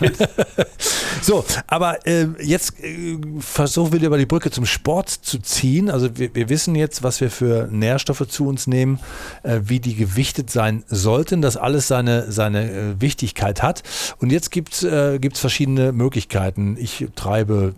so, 1.20 1.44
aber 1.66 2.06
äh, 2.06 2.26
jetzt 2.40 2.82
äh, 2.82 3.18
versuchen 3.38 3.92
wir 3.92 4.02
über 4.02 4.18
die 4.18 4.26
Brücke 4.26 4.50
zum 4.50 4.66
Sport 4.66 5.08
zu 5.10 5.38
ziehen. 5.38 5.90
Also 5.90 6.16
wir, 6.18 6.34
wir 6.34 6.48
wissen 6.48 6.74
jetzt, 6.74 7.02
was 7.02 7.20
wir 7.20 7.30
für 7.30 7.68
Nährstoffe 7.70 8.26
zu 8.28 8.46
uns 8.46 8.66
nehmen, 8.66 8.98
äh, 9.42 9.60
wie 9.64 9.78
die 9.78 9.94
gewichtet 9.94 10.50
sein 10.50 10.84
sollten, 10.88 11.42
dass 11.42 11.56
alles 11.56 11.86
seine, 11.88 12.30
seine 12.32 12.70
äh, 12.70 13.00
Wichtigkeit 13.00 13.62
hat. 13.62 13.82
Und 14.18 14.30
jetzt 14.30 14.50
gibt 14.50 14.72
es 14.72 14.82
äh, 14.84 15.18
verschiedene 15.34 15.92
Möglichkeiten. 15.92 16.76
Ich 16.78 17.06
treibe 17.14 17.74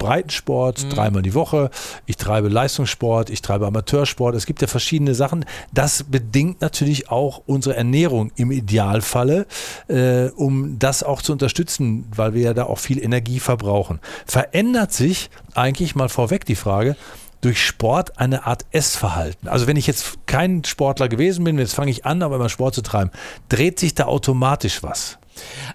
Breitensport, 0.00 0.82
mhm. 0.82 0.90
dreimal 0.90 1.22
die 1.22 1.34
Woche. 1.34 1.70
Ich 2.06 2.16
treibe 2.16 2.48
Leistungssport, 2.48 3.30
ich 3.30 3.42
treibe 3.42 3.68
Amateursport. 3.68 4.34
Es 4.34 4.46
gibt 4.46 4.60
ja 4.62 4.66
verschiedene 4.66 5.14
Sachen. 5.14 5.44
Das 5.72 6.02
bedingt 6.02 6.60
natürlich 6.60 7.10
auch 7.10 7.42
unsere 7.46 7.76
Ernährung 7.76 8.32
im 8.34 8.50
Idealfalle, 8.50 9.46
äh, 9.86 10.30
um 10.30 10.78
das 10.80 11.04
auch 11.04 11.22
zu 11.22 11.32
unterstützen, 11.32 12.06
weil 12.16 12.34
wir 12.34 12.42
ja 12.42 12.54
da 12.54 12.64
auch 12.64 12.78
viel 12.78 12.98
Energie 12.98 13.38
verbrauchen. 13.38 14.00
Verändert 14.26 14.92
sich 14.92 15.30
eigentlich 15.54 15.94
mal 15.94 16.08
vorweg 16.08 16.44
die 16.46 16.56
Frage, 16.56 16.96
durch 17.42 17.64
Sport 17.64 18.18
eine 18.18 18.46
Art 18.46 18.66
Essverhalten. 18.70 19.48
Also 19.48 19.66
wenn 19.66 19.76
ich 19.76 19.86
jetzt 19.86 20.18
kein 20.26 20.64
Sportler 20.64 21.08
gewesen 21.08 21.44
bin, 21.44 21.58
jetzt 21.58 21.74
fange 21.74 21.90
ich 21.90 22.04
an, 22.04 22.22
aber 22.22 22.36
immer 22.36 22.48
Sport 22.48 22.74
zu 22.74 22.82
treiben, 22.82 23.10
dreht 23.48 23.78
sich 23.78 23.94
da 23.94 24.06
automatisch 24.06 24.82
was? 24.82 25.18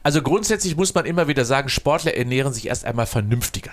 Also 0.03 0.22
grundsätzlich 0.22 0.75
muss 0.75 0.94
man 0.94 1.05
immer 1.05 1.27
wieder 1.27 1.46
sagen, 1.46 1.70
Sportler 1.70 2.15
ernähren 2.15 2.53
sich 2.53 2.67
erst 2.67 2.86
einmal 2.86 3.05
vernünftiger 3.08 3.72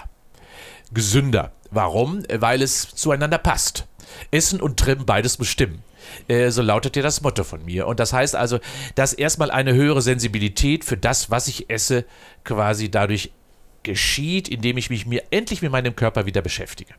gesünder. 0.92 1.52
Warum? 1.70 2.22
Weil 2.32 2.62
es 2.62 2.94
zueinander 2.94 3.38
passt. 3.38 3.86
Essen 4.30 4.60
und 4.60 4.78
Trimmen 4.78 5.06
beides 5.06 5.36
bestimmen. 5.36 5.82
Äh, 6.28 6.50
so 6.50 6.62
lautet 6.62 6.96
ja 6.96 7.02
das 7.02 7.22
Motto 7.22 7.44
von 7.44 7.64
mir. 7.64 7.86
Und 7.86 8.00
das 8.00 8.12
heißt 8.12 8.36
also, 8.36 8.58
dass 8.94 9.12
erstmal 9.12 9.50
eine 9.50 9.74
höhere 9.74 10.02
Sensibilität 10.02 10.84
für 10.84 10.96
das, 10.96 11.30
was 11.30 11.48
ich 11.48 11.70
esse, 11.70 12.04
quasi 12.44 12.90
dadurch 12.90 13.32
geschieht, 13.82 14.48
indem 14.48 14.76
ich 14.76 14.90
mich 14.90 15.06
mir 15.06 15.22
endlich 15.30 15.62
mit 15.62 15.72
meinem 15.72 15.96
Körper 15.96 16.26
wieder 16.26 16.42
beschäftige. 16.42 16.94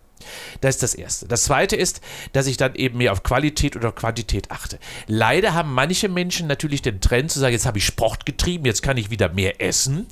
Das 0.62 0.76
ist 0.76 0.84
das 0.84 0.96
Erste. 0.96 1.28
Das 1.28 1.44
Zweite 1.44 1.76
ist, 1.76 2.02
dass 2.32 2.48
ich 2.48 2.58
dann 2.58 2.76
eben 2.76 2.98
mehr 2.98 3.12
auf 3.12 3.24
Qualität 3.24 3.76
oder 3.76 3.92
Quantität 3.92 4.52
achte. 4.52 4.80
Leider 5.08 5.54
haben 5.54 5.74
manche 5.74 6.10
Menschen 6.10 6.48
natürlich 6.48 6.82
den 6.82 7.02
Trend 7.02 7.32
zu 7.32 7.40
sagen, 7.40 7.54
jetzt 7.54 7.66
habe 7.66 7.78
ich 7.78 7.86
Sport 7.86 8.26
getrieben, 8.26 8.66
jetzt 8.66 8.82
kann 8.82 8.98
ich 8.98 9.10
wieder 9.10 9.30
mehr 9.30 9.62
essen. 9.62 10.08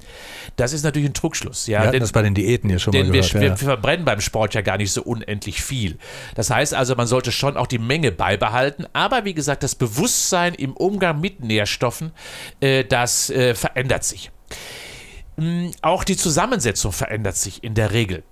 Das 0.56 0.74
ist 0.74 0.84
natürlich 0.84 1.10
ein 1.10 1.14
Trugschluss. 1.14 1.68
Ja, 1.68 1.84
wir 1.84 1.92
denn, 1.92 2.02
das 2.02 2.12
bei 2.12 2.22
den 2.22 2.34
Diäten 2.34 2.70
ja 2.70 2.80
schon 2.80 2.94
mal 2.94 3.06
gehört. 3.06 3.34
Wir, 3.34 3.42
ja. 3.42 3.50
wir 3.50 3.58
verbrennen 3.58 4.06
beim 4.06 4.22
Sport 4.22 4.54
ja 4.54 4.62
gar 4.62 4.78
nicht 4.78 4.92
so 4.92 5.04
unendlich 5.04 5.62
viel. 5.64 5.98
Das 6.36 6.50
heißt 6.50 6.74
also, 6.74 6.96
man 6.96 7.08
sollte 7.08 7.32
schon 7.32 7.58
auch 7.58 7.68
die 7.68 7.80
Menge 7.80 8.12
beibehalten. 8.12 8.86
Aber 8.94 9.26
wie 9.26 9.34
gesagt, 9.34 9.64
das 9.64 9.76
Bewusstsein 9.76 10.54
im 10.54 10.74
Umgang 10.74 11.20
mit 11.20 11.42
Nährstoffen, 11.44 12.12
äh, 12.60 12.84
das 12.84 13.30
äh, 13.30 13.56
verändert 13.56 14.04
sich. 14.04 14.32
Hm, 15.38 15.72
auch 15.82 16.04
die 16.04 16.18
Zusammensetzung 16.18 16.92
verändert 16.92 17.36
sich 17.36 17.64
in 17.64 17.74
der 17.74 17.92
Regel. 17.92 18.24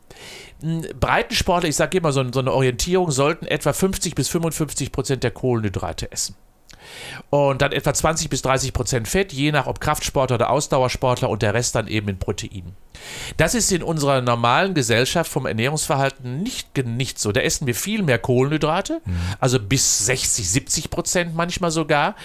Breitensportler, 0.61 1.69
ich 1.69 1.75
sage 1.75 1.97
immer, 1.97 2.11
so, 2.11 2.19
eine 2.19 2.51
Orientierung, 2.51 3.11
sollten 3.11 3.45
etwa 3.45 3.73
50 3.73 4.15
bis 4.15 4.29
55 4.29 4.91
Prozent 4.91 5.23
der 5.23 5.31
Kohlenhydrate 5.31 6.11
essen 6.11 6.35
und 7.29 7.61
dann 7.61 7.71
etwa 7.71 7.93
20 7.93 8.29
bis 8.29 8.41
30 8.41 8.73
Prozent 8.73 9.07
Fett, 9.07 9.33
je 9.33 9.51
nach 9.51 9.67
ob 9.67 9.79
Kraftsportler 9.79 10.35
oder 10.35 10.49
Ausdauersportler 10.49 11.29
und 11.29 11.41
der 11.41 11.53
Rest 11.53 11.75
dann 11.75 11.87
eben 11.87 12.09
in 12.09 12.19
Proteinen. 12.19 12.75
Das 13.37 13.55
ist 13.55 13.71
in 13.71 13.83
unserer 13.83 14.21
normalen 14.21 14.73
Gesellschaft 14.73 15.31
vom 15.31 15.45
Ernährungsverhalten 15.45 16.41
nicht, 16.41 16.77
nicht 16.85 17.19
so. 17.19 17.31
Da 17.31 17.41
essen 17.41 17.67
wir 17.67 17.75
viel 17.75 18.03
mehr 18.03 18.19
Kohlenhydrate, 18.19 19.01
mhm. 19.05 19.19
also 19.39 19.59
bis 19.59 20.05
60, 20.05 20.49
70 20.49 20.89
Prozent 20.89 21.35
manchmal 21.35 21.71
sogar 21.71 22.15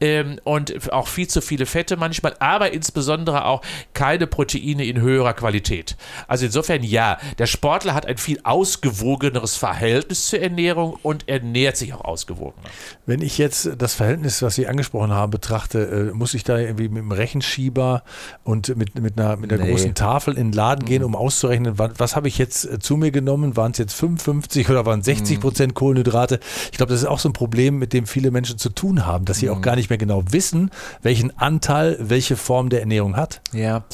ähm, 0.00 0.40
und 0.44 0.92
auch 0.92 1.08
viel 1.08 1.28
zu 1.28 1.40
viele 1.40 1.66
Fette 1.66 1.96
manchmal, 1.96 2.34
aber 2.38 2.72
insbesondere 2.72 3.44
auch 3.44 3.62
keine 3.92 4.26
Proteine 4.26 4.84
in 4.84 5.00
höherer 5.00 5.34
Qualität. 5.34 5.96
Also 6.26 6.46
insofern 6.46 6.82
ja, 6.82 7.18
der 7.38 7.46
Sportler 7.46 7.94
hat 7.94 8.06
ein 8.06 8.18
viel 8.18 8.40
ausgewogeneres 8.42 9.56
Verhältnis 9.56 10.28
zur 10.28 10.40
Ernährung 10.40 10.98
und 11.02 11.28
ernährt 11.28 11.76
sich 11.76 11.92
auch 11.94 12.04
ausgewogener. 12.04 12.68
Wenn 13.06 13.22
ich 13.22 13.38
jetzt 13.38 13.70
das 13.78 13.94
Verhältnis, 13.94 14.13
was 14.22 14.54
Sie 14.54 14.66
angesprochen 14.66 15.12
haben, 15.12 15.30
betrachte, 15.30 16.10
äh, 16.12 16.14
muss 16.14 16.34
ich 16.34 16.44
da 16.44 16.58
irgendwie 16.58 16.88
mit 16.88 17.02
dem 17.02 17.12
Rechenschieber 17.12 18.02
und 18.42 18.76
mit, 18.76 18.98
mit 19.00 19.18
einer, 19.18 19.36
mit 19.36 19.52
einer 19.52 19.64
nee. 19.64 19.70
großen 19.70 19.94
Tafel 19.94 20.24
Tafel 20.24 20.38
in 20.38 20.48
den 20.48 20.52
Laden 20.52 20.84
gehen, 20.84 21.00
mhm. 21.00 21.08
um 21.08 21.16
auszurechnen, 21.16 21.78
was, 21.78 21.92
was 21.98 22.16
habe 22.16 22.28
ich 22.28 22.38
jetzt 22.38 22.64
äh, 22.64 22.78
zu 22.78 22.96
mir 22.96 23.10
genommen? 23.10 23.56
Waren 23.56 23.72
es 23.72 23.78
jetzt 23.78 23.94
55 23.94 24.68
oder 24.70 24.86
waren 24.86 25.02
60 25.02 25.36
mhm. 25.36 25.40
Prozent 25.40 25.74
Kohlenhydrate? 25.74 26.40
Ich 26.70 26.78
glaube, 26.78 26.92
das 26.92 27.02
ist 27.02 27.08
auch 27.08 27.18
so 27.18 27.28
ein 27.28 27.32
Problem, 27.32 27.78
mit 27.78 27.92
dem 27.92 28.06
viele 28.06 28.30
Menschen 28.30 28.58
zu 28.58 28.68
tun 28.68 29.06
haben, 29.06 29.24
dass 29.24 29.38
sie 29.38 29.50
auch 29.50 29.56
mhm. 29.56 29.62
gar 29.62 29.76
nicht 29.76 29.90
mehr 29.90 29.98
genau 29.98 30.22
wissen, 30.30 30.70
welchen 31.02 31.36
Anteil 31.38 31.96
welche 32.00 32.36
Form 32.36 32.68
der 32.68 32.80
Ernährung 32.80 33.16
hat. 33.16 33.40
Ja, 33.52 33.84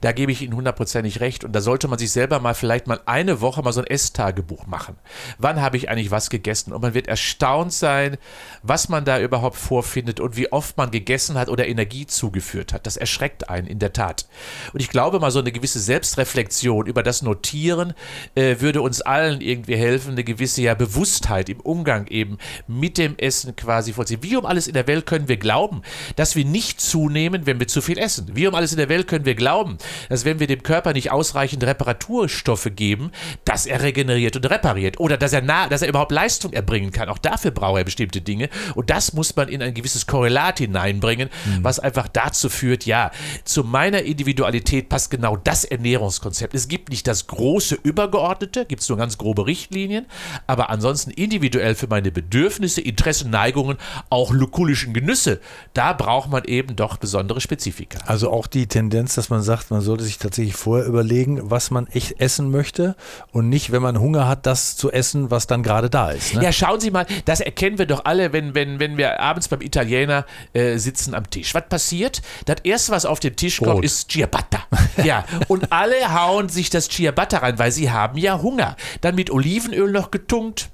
da 0.00 0.12
gebe 0.12 0.32
ich 0.32 0.42
Ihnen 0.42 0.54
hundertprozentig 0.54 1.20
recht. 1.20 1.44
Und 1.44 1.52
da 1.52 1.60
sollte 1.60 1.88
man 1.88 1.98
sich 1.98 2.12
selber 2.12 2.40
mal 2.40 2.54
vielleicht 2.54 2.86
mal 2.86 3.00
eine 3.06 3.40
Woche 3.40 3.62
mal 3.62 3.72
so 3.72 3.80
ein 3.80 3.86
Esstagebuch 3.86 4.66
machen. 4.66 4.96
Wann 5.38 5.60
habe 5.60 5.76
ich 5.76 5.88
eigentlich 5.88 6.10
was 6.10 6.30
gegessen? 6.30 6.72
Und 6.72 6.82
man 6.82 6.94
wird 6.94 7.08
erstaunt 7.08 7.72
sein, 7.72 8.16
was 8.62 8.88
man 8.88 9.04
da 9.04 9.18
überhaupt 9.18 9.56
vorfindet 9.64 10.20
und 10.20 10.36
wie 10.36 10.52
oft 10.52 10.76
man 10.76 10.90
gegessen 10.90 11.36
hat 11.36 11.48
oder 11.48 11.66
Energie 11.66 12.06
zugeführt 12.06 12.72
hat. 12.72 12.86
Das 12.86 12.96
erschreckt 12.96 13.48
einen 13.48 13.66
in 13.66 13.78
der 13.78 13.92
Tat. 13.92 14.26
Und 14.72 14.80
ich 14.80 14.90
glaube 14.90 15.18
mal 15.18 15.30
so 15.30 15.38
eine 15.38 15.52
gewisse 15.52 15.80
Selbstreflexion 15.80 16.86
über 16.86 17.02
das 17.02 17.22
Notieren 17.22 17.94
äh, 18.34 18.56
würde 18.60 18.82
uns 18.82 19.00
allen 19.00 19.40
irgendwie 19.40 19.76
helfen, 19.76 20.12
eine 20.12 20.24
gewisse 20.24 20.62
ja, 20.62 20.74
Bewusstheit 20.74 21.48
im 21.48 21.60
Umgang 21.60 22.06
eben 22.08 22.38
mit 22.66 22.98
dem 22.98 23.16
Essen 23.18 23.56
quasi 23.56 23.92
vorziehen. 23.92 24.22
Wie 24.22 24.36
um 24.36 24.46
alles 24.46 24.66
in 24.66 24.74
der 24.74 24.86
Welt 24.86 25.06
können 25.06 25.28
wir 25.28 25.36
glauben, 25.36 25.82
dass 26.16 26.36
wir 26.36 26.44
nicht 26.44 26.80
zunehmen, 26.80 27.46
wenn 27.46 27.58
wir 27.58 27.68
zu 27.68 27.80
viel 27.80 27.98
essen? 27.98 28.30
Wie 28.34 28.46
um 28.46 28.54
alles 28.54 28.72
in 28.72 28.78
der 28.78 28.88
Welt 28.88 29.08
können 29.08 29.24
wir 29.24 29.34
glauben, 29.34 29.78
dass 30.08 30.24
wenn 30.24 30.40
wir 30.40 30.46
dem 30.46 30.62
Körper 30.62 30.92
nicht 30.92 31.10
ausreichend 31.10 31.64
Reparaturstoffe 31.64 32.70
geben, 32.76 33.10
dass 33.44 33.66
er 33.66 33.82
regeneriert 33.82 34.36
und 34.36 34.48
repariert 34.50 35.00
oder 35.00 35.16
dass 35.16 35.32
er, 35.32 35.42
nah, 35.42 35.68
dass 35.68 35.82
er 35.82 35.88
überhaupt 35.88 36.12
Leistung 36.12 36.52
erbringen 36.52 36.90
kann? 36.90 37.08
Auch 37.08 37.18
dafür 37.18 37.50
braucht 37.50 37.78
er 37.78 37.84
bestimmte 37.84 38.20
Dinge 38.20 38.48
und 38.74 38.90
das 38.90 39.12
muss 39.12 39.34
man 39.36 39.48
in 39.54 39.62
ein 39.62 39.74
gewisses 39.74 40.06
Korrelat 40.06 40.58
hineinbringen, 40.58 41.30
mhm. 41.44 41.64
was 41.64 41.78
einfach 41.78 42.08
dazu 42.08 42.48
führt, 42.48 42.86
ja, 42.86 43.10
zu 43.44 43.64
meiner 43.64 44.02
Individualität 44.02 44.88
passt 44.88 45.10
genau 45.10 45.36
das 45.36 45.64
Ernährungskonzept. 45.64 46.54
Es 46.54 46.68
gibt 46.68 46.90
nicht 46.90 47.06
das 47.06 47.26
große 47.26 47.78
übergeordnete, 47.82 48.66
gibt 48.66 48.82
es 48.82 48.88
nur 48.88 48.98
ganz 48.98 49.18
grobe 49.18 49.46
Richtlinien, 49.46 50.06
aber 50.46 50.70
ansonsten 50.70 51.10
individuell 51.10 51.74
für 51.74 51.86
meine 51.86 52.12
Bedürfnisse, 52.12 52.80
Interessen, 52.80 53.30
Neigungen, 53.30 53.78
auch 54.10 54.32
lukulischen 54.32 54.92
Genüsse, 54.92 55.40
da 55.72 55.92
braucht 55.92 56.30
man 56.30 56.44
eben 56.44 56.76
doch 56.76 56.96
besondere 56.96 57.40
Spezifika. 57.40 57.98
Also 58.06 58.30
auch 58.30 58.46
die 58.46 58.66
Tendenz, 58.66 59.14
dass 59.14 59.30
man 59.30 59.42
sagt, 59.42 59.70
man 59.70 59.80
sollte 59.80 60.04
sich 60.04 60.18
tatsächlich 60.18 60.56
vorher 60.56 60.86
überlegen, 60.86 61.50
was 61.50 61.70
man 61.70 61.86
echt 61.88 62.20
essen 62.20 62.50
möchte 62.50 62.96
und 63.32 63.48
nicht, 63.48 63.72
wenn 63.72 63.82
man 63.82 64.00
Hunger 64.00 64.28
hat, 64.28 64.46
das 64.46 64.76
zu 64.76 64.90
essen, 64.90 65.30
was 65.30 65.46
dann 65.46 65.62
gerade 65.62 65.90
da 65.90 66.10
ist. 66.10 66.34
Ne? 66.34 66.42
Ja, 66.42 66.52
schauen 66.52 66.80
Sie 66.80 66.90
mal, 66.90 67.06
das 67.24 67.40
erkennen 67.40 67.78
wir 67.78 67.86
doch 67.86 68.04
alle, 68.04 68.32
wenn, 68.32 68.54
wenn, 68.54 68.80
wenn 68.80 68.96
wir 68.96 69.20
abends 69.20 69.33
beim 69.48 69.60
Italiener 69.60 70.26
äh, 70.52 70.78
sitzen 70.78 71.14
am 71.14 71.28
Tisch. 71.28 71.54
Was 71.54 71.68
passiert? 71.68 72.22
Das 72.44 72.56
erste, 72.64 72.92
was 72.92 73.04
auf 73.04 73.20
den 73.20 73.36
Tisch 73.36 73.58
Brot. 73.58 73.68
kommt, 73.68 73.84
ist 73.84 74.10
Ciabatta. 74.10 74.64
Ja, 75.04 75.24
und 75.48 75.72
alle 75.72 76.14
hauen 76.14 76.48
sich 76.48 76.70
das 76.70 76.88
Ciabatta 76.88 77.38
rein, 77.38 77.58
weil 77.58 77.72
sie 77.72 77.90
haben 77.90 78.16
ja 78.16 78.40
Hunger. 78.40 78.76
Dann 79.00 79.16
mit 79.16 79.30
Olivenöl 79.30 79.90
noch 79.90 80.10
getunkt. 80.10 80.70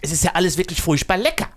Es 0.00 0.12
ist 0.12 0.24
ja 0.24 0.32
alles 0.34 0.56
wirklich 0.56 0.80
furchtbar 0.80 1.16
lecker. 1.16 1.48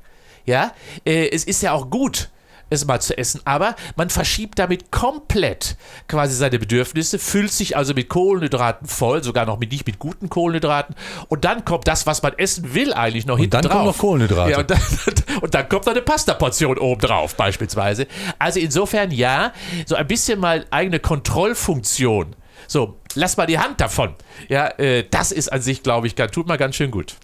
Ja, 0.45 0.73
äh, 1.05 1.29
es 1.29 1.43
ist 1.43 1.61
ja 1.61 1.71
auch 1.71 1.89
gut 1.89 2.29
es 2.69 2.85
mal 2.85 2.99
zu 2.99 3.17
essen. 3.17 3.41
Aber 3.45 3.75
man 3.95 4.09
verschiebt 4.09 4.59
damit 4.59 4.91
komplett 4.91 5.77
quasi 6.07 6.35
seine 6.35 6.59
Bedürfnisse, 6.59 7.19
füllt 7.19 7.51
sich 7.51 7.77
also 7.77 7.93
mit 7.93 8.09
Kohlenhydraten 8.09 8.87
voll, 8.87 9.23
sogar 9.23 9.45
noch 9.45 9.59
mit 9.59 9.71
nicht 9.71 9.85
mit 9.85 9.99
guten 9.99 10.29
Kohlenhydraten. 10.29 10.95
Und 11.27 11.45
dann 11.45 11.65
kommt 11.65 11.87
das, 11.87 12.05
was 12.05 12.21
man 12.21 12.33
essen 12.37 12.73
will, 12.73 12.93
eigentlich 12.93 13.25
noch 13.25 13.37
hinten 13.37 13.51
drauf. 13.51 13.63
Und 13.63 13.69
dann 13.69 13.77
kommt 13.77 13.85
noch 13.85 13.97
Kohlenhydrate. 13.97 14.51
Ja, 14.51 14.59
und, 14.59 14.69
dann, 14.69 14.81
und 15.41 15.53
dann 15.53 15.69
kommt 15.69 15.85
noch 15.85 15.93
eine 15.93 16.01
Pasta-Portion 16.01 16.77
oben 16.77 17.01
drauf, 17.01 17.35
beispielsweise. 17.35 18.07
Also 18.39 18.59
insofern 18.59 19.11
ja, 19.11 19.53
so 19.85 19.95
ein 19.95 20.07
bisschen 20.07 20.39
mal 20.39 20.65
eigene 20.71 20.99
Kontrollfunktion 20.99 22.35
so, 22.67 22.97
lass 23.15 23.37
mal 23.37 23.45
die 23.45 23.59
Hand 23.59 23.81
davon. 23.81 24.13
Ja, 24.49 24.67
äh, 24.77 25.05
das 25.09 25.31
ist 25.31 25.51
an 25.51 25.61
sich, 25.61 25.83
glaube 25.83 26.07
ich, 26.07 26.15
tut 26.15 26.47
mal 26.47 26.57
ganz 26.57 26.75
schön 26.75 26.91
gut. 26.91 27.15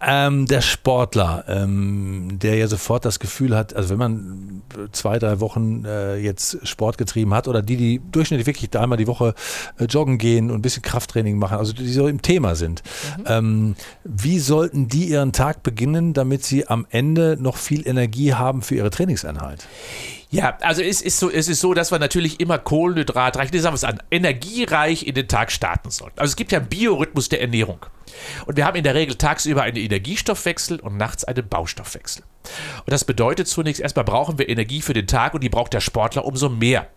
Ähm, 0.00 0.46
der 0.46 0.60
Sportler, 0.60 1.44
ähm, 1.48 2.38
der 2.40 2.56
ja 2.56 2.68
sofort 2.68 3.04
das 3.04 3.18
Gefühl 3.18 3.56
hat, 3.56 3.74
also 3.74 3.90
wenn 3.90 3.98
man 3.98 4.62
zwei, 4.92 5.18
drei 5.18 5.40
Wochen 5.40 5.84
äh, 5.84 6.16
jetzt 6.16 6.66
Sport 6.66 6.98
getrieben 6.98 7.32
hat 7.32 7.48
oder 7.48 7.62
die, 7.62 7.76
die 7.76 8.02
durchschnittlich 8.12 8.46
wirklich 8.46 8.70
dreimal 8.70 8.98
die 8.98 9.06
Woche 9.06 9.34
äh, 9.78 9.84
joggen 9.84 10.18
gehen 10.18 10.50
und 10.50 10.56
ein 10.56 10.62
bisschen 10.62 10.82
Krafttraining 10.82 11.38
machen, 11.38 11.56
also 11.58 11.72
die 11.72 11.88
so 11.88 12.08
im 12.08 12.20
Thema 12.20 12.54
sind, 12.54 12.82
mhm. 13.18 13.24
ähm, 13.26 13.76
wie 14.04 14.38
sollten 14.38 14.88
die 14.88 15.06
ihren 15.06 15.32
Tag 15.32 15.62
beginnen, 15.62 16.12
damit 16.12 16.44
sie 16.44 16.68
am 16.68 16.86
Ende 16.90 17.36
noch 17.40 17.56
viel 17.56 17.86
Energie 17.86 18.34
haben 18.34 18.62
für 18.62 18.74
ihre 18.74 18.90
Trainingseinheit? 18.90 19.66
Ja, 20.30 20.58
also 20.60 20.82
es 20.82 21.02
ist 21.02 21.18
so, 21.18 21.30
es 21.30 21.48
ist 21.48 21.60
so, 21.60 21.72
dass 21.72 21.92
wir 21.92 21.98
natürlich 21.98 22.40
immer 22.40 22.58
kohlenhydratreich, 22.58 23.50
sagen 23.52 23.72
wir 23.72 23.74
es 23.74 23.84
an, 23.84 24.02
energiereich 24.10 25.06
in 25.06 25.14
den 25.14 25.28
Tag 25.28 25.52
starten 25.52 25.90
sollten. 25.90 26.18
Also 26.18 26.32
es 26.32 26.36
gibt 26.36 26.52
ja 26.52 26.58
einen 26.58 26.68
Biorhythmus 26.68 27.28
der 27.28 27.40
Ernährung. 27.40 27.86
Und 28.46 28.56
wir 28.56 28.64
haben 28.64 28.76
in 28.76 28.84
der 28.84 28.94
Regel 28.94 29.14
tagsüber 29.14 29.62
einen 29.62 29.76
Energiestoffwechsel 29.76 30.80
und 30.80 30.96
nachts 30.96 31.24
einen 31.24 31.48
Baustoffwechsel. 31.48 32.24
Und 32.84 32.92
das 32.92 33.04
bedeutet 33.04 33.48
zunächst 33.48 33.80
erstmal 33.80 34.04
brauchen 34.04 34.38
wir 34.38 34.48
Energie 34.48 34.82
für 34.82 34.92
den 34.92 35.06
Tag 35.06 35.34
und 35.34 35.42
die 35.42 35.48
braucht 35.48 35.72
der 35.72 35.80
Sportler 35.80 36.24
umso 36.24 36.48
mehr. 36.48 36.88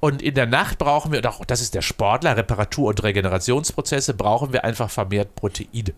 Und 0.00 0.22
in 0.22 0.34
der 0.34 0.46
Nacht 0.46 0.78
brauchen 0.78 1.12
wir, 1.12 1.18
und 1.18 1.26
auch 1.26 1.44
das 1.44 1.60
ist 1.60 1.74
der 1.74 1.82
Sportler, 1.82 2.36
Reparatur- 2.36 2.88
und 2.88 3.02
Regenerationsprozesse, 3.02 4.14
brauchen 4.14 4.52
wir 4.52 4.64
einfach 4.64 4.90
vermehrt 4.90 5.34
Proteine. 5.34 5.94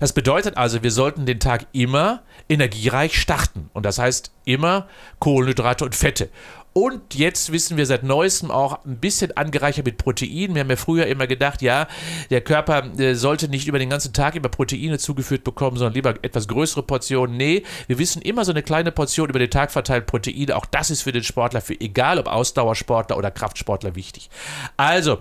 Das 0.00 0.12
bedeutet 0.12 0.56
also, 0.56 0.82
wir 0.82 0.90
sollten 0.90 1.26
den 1.26 1.40
Tag 1.40 1.66
immer 1.72 2.22
energiereich 2.48 3.20
starten. 3.20 3.70
Und 3.72 3.84
das 3.84 3.98
heißt 3.98 4.32
immer 4.44 4.86
Kohlenhydrate 5.18 5.84
und 5.84 5.94
Fette. 5.94 6.28
Und 6.74 7.14
jetzt 7.14 7.52
wissen 7.52 7.76
wir 7.76 7.86
seit 7.86 8.02
neuestem 8.02 8.50
auch 8.50 8.84
ein 8.84 8.98
bisschen 8.98 9.36
angereichert 9.36 9.86
mit 9.86 9.96
Proteinen. 9.96 10.56
Wir 10.56 10.60
haben 10.60 10.70
ja 10.70 10.76
früher 10.76 11.06
immer 11.06 11.28
gedacht, 11.28 11.62
ja, 11.62 11.86
der 12.30 12.40
Körper 12.40 12.90
äh, 12.98 13.14
sollte 13.14 13.46
nicht 13.46 13.68
über 13.68 13.78
den 13.78 13.90
ganzen 13.90 14.12
Tag 14.12 14.34
immer 14.34 14.48
Proteine 14.48 14.98
zugeführt 14.98 15.44
bekommen, 15.44 15.76
sondern 15.76 15.94
lieber 15.94 16.16
etwas 16.22 16.48
größere 16.48 16.82
Portionen. 16.82 17.36
Nee, 17.36 17.62
wir 17.86 17.98
wissen 18.00 18.20
immer 18.22 18.44
so 18.44 18.50
eine 18.50 18.64
kleine 18.64 18.90
Portion 18.90 19.30
über 19.30 19.38
den 19.38 19.50
Tag 19.50 19.70
verteilt 19.70 20.06
Proteine. 20.06 20.56
Auch 20.56 20.66
das 20.66 20.90
ist 20.90 21.02
für 21.02 21.12
den 21.12 21.22
Sportler, 21.22 21.60
für 21.60 21.80
egal 21.80 22.18
ob 22.18 22.26
Ausdauersportler 22.26 23.16
oder 23.16 23.30
Kraftsportler 23.30 23.94
wichtig. 23.94 24.28
Also, 24.76 25.18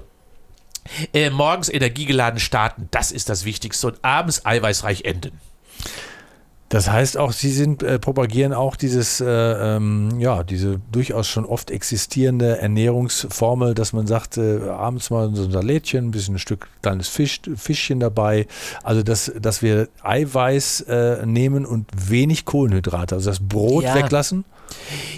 äh, 1.13 1.29
morgens 1.29 1.69
energiegeladen 1.69 2.39
starten, 2.39 2.87
das 2.89 3.11
ist 3.11 3.29
das 3.29 3.45
Wichtigste 3.45 3.85
und 3.87 4.03
abends 4.03 4.43
eiweißreich 4.43 5.05
enden. 5.05 5.39
Das 6.73 6.89
heißt 6.89 7.17
auch, 7.17 7.33
Sie 7.33 7.51
sind, 7.51 7.83
äh, 7.83 7.99
propagieren 7.99 8.51
auch 8.51 8.75
dieses, 8.75 9.21
äh, 9.21 9.27
ähm, 9.27 10.19
ja, 10.19 10.41
diese 10.41 10.81
durchaus 10.91 11.27
schon 11.27 11.45
oft 11.45 11.69
existierende 11.69 12.57
Ernährungsformel, 12.57 13.75
dass 13.75 13.93
man 13.93 14.07
sagt, 14.07 14.37
äh, 14.37 14.57
abends 14.69 15.11
mal 15.11 15.35
so 15.35 15.43
ein 15.43 15.51
Salätchen, 15.51 16.07
ein 16.07 16.09
bisschen 16.09 16.33
ein 16.33 16.39
Stück 16.39 16.67
kleines 16.81 17.09
Fisch, 17.09 17.41
Fischchen 17.55 17.99
dabei. 17.99 18.47
Also, 18.81 19.03
dass, 19.03 19.31
dass 19.39 19.61
wir 19.61 19.87
Eiweiß 20.01 20.81
äh, 20.89 21.25
nehmen 21.27 21.67
und 21.67 21.91
wenig 22.09 22.43
Kohlenhydrate, 22.43 23.13
also 23.13 23.29
das 23.29 23.39
Brot 23.39 23.83
ja. 23.83 23.93
weglassen. 23.93 24.43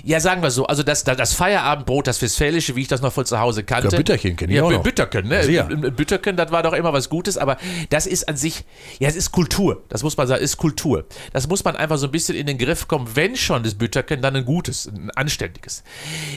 Ja, 0.04 0.20
sagen 0.20 0.42
wir 0.42 0.52
so. 0.52 0.66
Also 0.66 0.84
das, 0.84 1.04
das 1.04 1.34
Feierabendbrot, 1.34 2.08
das 2.08 2.22
Westfälische, 2.22 2.76
wie 2.76 2.82
ich 2.82 2.88
das 2.88 3.02
noch 3.02 3.14
von 3.14 3.26
zu 3.26 3.40
Hause 3.40 3.64
kannte. 3.64 3.90
Ja, 3.90 3.98
Bütterchen 3.98 4.36
kenne 4.36 4.52
ich 4.52 4.58
ja, 4.58 4.64
auch 4.64 4.72
noch. 4.72 4.84
Bütterchen, 4.84 5.28
ne? 5.28 5.50
Ja. 5.50 5.64
Bütterchen, 5.64 6.36
das 6.36 6.52
war 6.52 6.64
doch 6.64 6.74
immer 6.74 6.94
was 6.94 7.10
Gutes, 7.10 7.38
aber 7.38 7.58
das 7.90 8.06
ist 8.06 8.28
an 8.28 8.38
sich, 8.38 8.66
ja, 9.00 9.10
es 9.10 9.16
ist 9.16 9.32
Kultur. 9.32 9.84
Das 9.90 10.04
muss 10.04 10.18
man 10.18 10.28
sagen, 10.28 10.44
ist 10.44 10.58
Kultur. 10.58 11.06
Das 11.34 11.45
muss 11.48 11.64
man 11.64 11.76
einfach 11.76 11.98
so 11.98 12.08
ein 12.08 12.12
bisschen 12.12 12.36
in 12.36 12.48
den 12.48 12.58
Griff 12.58 12.88
kommen. 12.88 13.10
Wenn 13.16 13.36
schon 13.36 13.64
das 13.64 13.76
Bütterchen, 13.76 14.22
dann 14.22 14.36
ein 14.36 14.46
gutes, 14.46 14.88
ein 14.88 15.12
anständiges. 15.12 15.84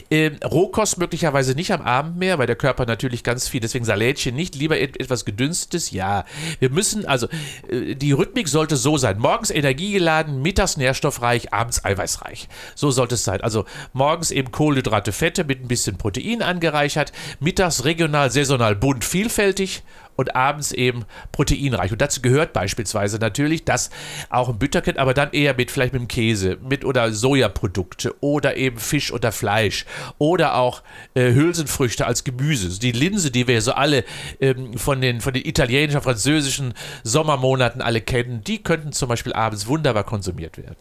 Ähm, 0.09 0.37
Rohkost 0.43 0.97
möglicherweise 0.97 1.53
nicht 1.53 1.71
am 1.71 1.81
Abend 1.81 2.17
mehr, 2.17 2.37
weil 2.37 2.47
der 2.47 2.55
Körper 2.55 2.85
natürlich 2.85 3.23
ganz 3.23 3.47
viel, 3.47 3.59
deswegen 3.59 3.85
Salätchen 3.85 4.35
nicht, 4.35 4.55
lieber 4.55 4.79
etwas 4.79 5.25
gedünstetes, 5.25 5.91
ja. 5.91 6.25
Wir 6.59 6.69
müssen, 6.69 7.05
also 7.05 7.27
äh, 7.69 7.95
die 7.95 8.11
Rhythmik 8.11 8.47
sollte 8.47 8.75
so 8.75 8.97
sein. 8.97 9.19
Morgens 9.19 9.51
energiegeladen, 9.51 10.41
mittags 10.41 10.77
nährstoffreich, 10.77 11.53
abends 11.53 11.83
eiweißreich. 11.83 12.47
So 12.75 12.91
sollte 12.91 13.15
es 13.15 13.23
sein. 13.23 13.41
Also 13.41 13.65
morgens 13.93 14.31
eben 14.31 14.51
Kohlenhydrate, 14.51 15.11
Fette 15.11 15.43
mit 15.43 15.61
ein 15.61 15.67
bisschen 15.67 15.97
Protein 15.97 16.41
angereichert, 16.41 17.11
mittags 17.39 17.85
regional, 17.85 18.31
saisonal, 18.31 18.75
bunt, 18.75 19.05
vielfältig 19.05 19.83
und 20.19 20.35
abends 20.35 20.71
eben 20.71 21.05
proteinreich. 21.31 21.91
Und 21.91 22.01
dazu 22.01 22.21
gehört 22.21 22.51
beispielsweise 22.51 23.17
natürlich 23.19 23.63
das 23.63 23.89
auch 24.29 24.49
ein 24.49 24.59
Bütterchen, 24.59 24.97
aber 24.97 25.13
dann 25.13 25.31
eher 25.31 25.55
mit 25.55 25.71
vielleicht 25.71 25.93
mit 25.93 26.01
dem 26.01 26.07
Käse, 26.07 26.57
mit 26.61 26.83
oder 26.83 27.13
Sojaprodukte 27.13 28.13
oder 28.21 28.57
eben 28.57 28.77
Fisch 28.77 29.13
oder 29.13 29.31
Fleisch 29.31 29.85
oder 30.17 30.55
auch 30.55 30.83
äh, 31.13 31.33
Hülsenfrüchte 31.33 32.05
als 32.05 32.25
Gemüse. 32.25 32.79
Die 32.79 32.91
Linse, 32.91 33.31
die 33.31 33.47
wir 33.47 33.61
so 33.61 33.71
alle 33.71 34.03
ähm, 34.41 34.77
von, 34.77 34.99
den, 34.99 35.21
von 35.21 35.33
den 35.33 35.45
italienischen, 35.45 36.01
französischen 36.01 36.73
Sommermonaten 37.03 37.81
alle 37.81 38.01
kennen, 38.01 38.43
die 38.43 38.61
könnten 38.61 38.91
zum 38.91 39.07
Beispiel 39.07 39.31
abends 39.31 39.67
wunderbar 39.67 40.03
konsumiert 40.03 40.57
werden. 40.57 40.75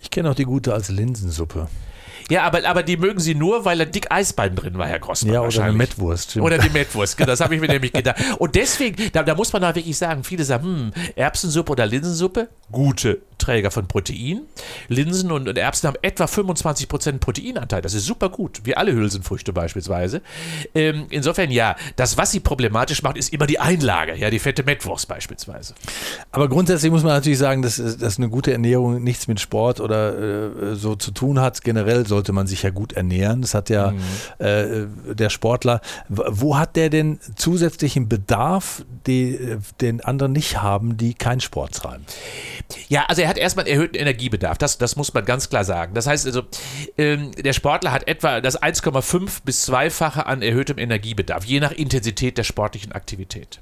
Ich 0.00 0.10
kenne 0.10 0.30
auch 0.30 0.34
die 0.34 0.44
gute 0.44 0.72
als 0.72 0.88
Linsensuppe. 0.88 1.68
Ja, 2.30 2.44
aber, 2.44 2.64
aber 2.66 2.82
die 2.82 2.96
mögen 2.96 3.20
sie 3.20 3.34
nur, 3.34 3.64
weil 3.64 3.80
ein 3.80 3.90
dick 3.90 4.10
Eisbein 4.10 4.54
drin 4.54 4.78
war, 4.78 4.86
Herr 4.86 5.00
Grossmann. 5.00 5.34
Ja, 5.34 5.40
oder 5.42 5.64
eine 5.64 5.72
Mettwurst. 5.72 6.36
Oder 6.36 6.58
die 6.58 6.70
Mettwurst, 6.70 7.16
genau, 7.16 7.26
das 7.26 7.40
habe 7.40 7.54
ich 7.54 7.60
mir 7.60 7.66
nämlich 7.66 7.92
gedacht. 7.92 8.16
Und 8.38 8.54
deswegen, 8.54 9.10
da, 9.12 9.22
da 9.22 9.34
muss 9.34 9.52
man 9.52 9.62
da 9.62 9.74
wirklich 9.74 9.98
sagen, 9.98 10.24
viele 10.24 10.44
sagen, 10.44 10.64
hm, 10.64 10.92
Erbsensuppe 11.16 11.72
oder 11.72 11.86
Linsensuppe, 11.86 12.48
gute 12.70 13.20
Träger 13.50 13.72
von 13.72 13.88
Protein. 13.88 14.42
Linsen 14.86 15.32
und, 15.32 15.48
und 15.48 15.58
Erbsen 15.58 15.88
haben 15.88 15.96
etwa 16.02 16.26
25% 16.26 17.18
Proteinanteil. 17.18 17.82
Das 17.82 17.94
ist 17.94 18.06
super 18.06 18.28
gut, 18.28 18.60
wie 18.62 18.76
alle 18.76 18.92
Hülsenfrüchte 18.92 19.52
beispielsweise. 19.52 20.22
Ähm, 20.72 21.06
insofern 21.10 21.50
ja, 21.50 21.74
das, 21.96 22.16
was 22.16 22.30
sie 22.30 22.38
problematisch 22.38 23.02
macht, 23.02 23.16
ist 23.16 23.32
immer 23.32 23.48
die 23.48 23.58
Einlage, 23.58 24.14
ja, 24.14 24.30
die 24.30 24.38
fette 24.38 24.62
Mettwurst 24.62 25.08
beispielsweise. 25.08 25.74
Aber 26.30 26.48
grundsätzlich 26.48 26.92
muss 26.92 27.02
man 27.02 27.12
natürlich 27.12 27.40
sagen, 27.40 27.62
dass, 27.62 27.76
dass 27.76 28.18
eine 28.18 28.28
gute 28.28 28.52
Ernährung 28.52 29.02
nichts 29.02 29.26
mit 29.26 29.40
Sport 29.40 29.80
oder 29.80 30.16
äh, 30.16 30.74
so 30.76 30.94
zu 30.94 31.10
tun 31.10 31.40
hat. 31.40 31.62
Generell 31.64 32.06
sollte 32.06 32.32
man 32.32 32.46
sich 32.46 32.62
ja 32.62 32.70
gut 32.70 32.92
ernähren. 32.92 33.42
Das 33.42 33.54
hat 33.54 33.68
ja 33.68 33.90
mhm. 33.90 33.98
äh, 34.38 35.14
der 35.14 35.30
Sportler. 35.30 35.80
Wo 36.08 36.56
hat 36.56 36.76
der 36.76 36.88
denn 36.88 37.18
zusätzlichen 37.34 38.08
Bedarf, 38.08 38.84
die, 39.08 39.56
den 39.80 40.00
anderen 40.02 40.32
nicht 40.32 40.62
haben, 40.62 40.96
die 40.96 41.14
keinen 41.14 41.40
Sport 41.40 41.74
treiben? 41.74 42.04
Ja, 42.88 43.06
also 43.06 43.22
er 43.22 43.28
hat 43.28 43.39
erstmal 43.40 43.64
einen 43.64 43.74
erhöhten 43.74 43.96
Energiebedarf. 43.96 44.58
Das, 44.58 44.78
das 44.78 44.96
muss 44.96 45.12
man 45.12 45.24
ganz 45.24 45.48
klar 45.48 45.64
sagen. 45.64 45.94
Das 45.94 46.06
heißt 46.06 46.26
also, 46.26 46.42
ähm, 46.98 47.32
der 47.32 47.52
Sportler 47.52 47.92
hat 47.92 48.08
etwa 48.08 48.40
das 48.40 48.60
1,5 48.60 49.40
bis 49.44 49.68
2-fache 49.68 50.26
an 50.26 50.42
erhöhtem 50.42 50.78
Energiebedarf, 50.78 51.44
je 51.44 51.60
nach 51.60 51.72
Intensität 51.72 52.38
der 52.38 52.44
sportlichen 52.44 52.92
Aktivität. 52.92 53.60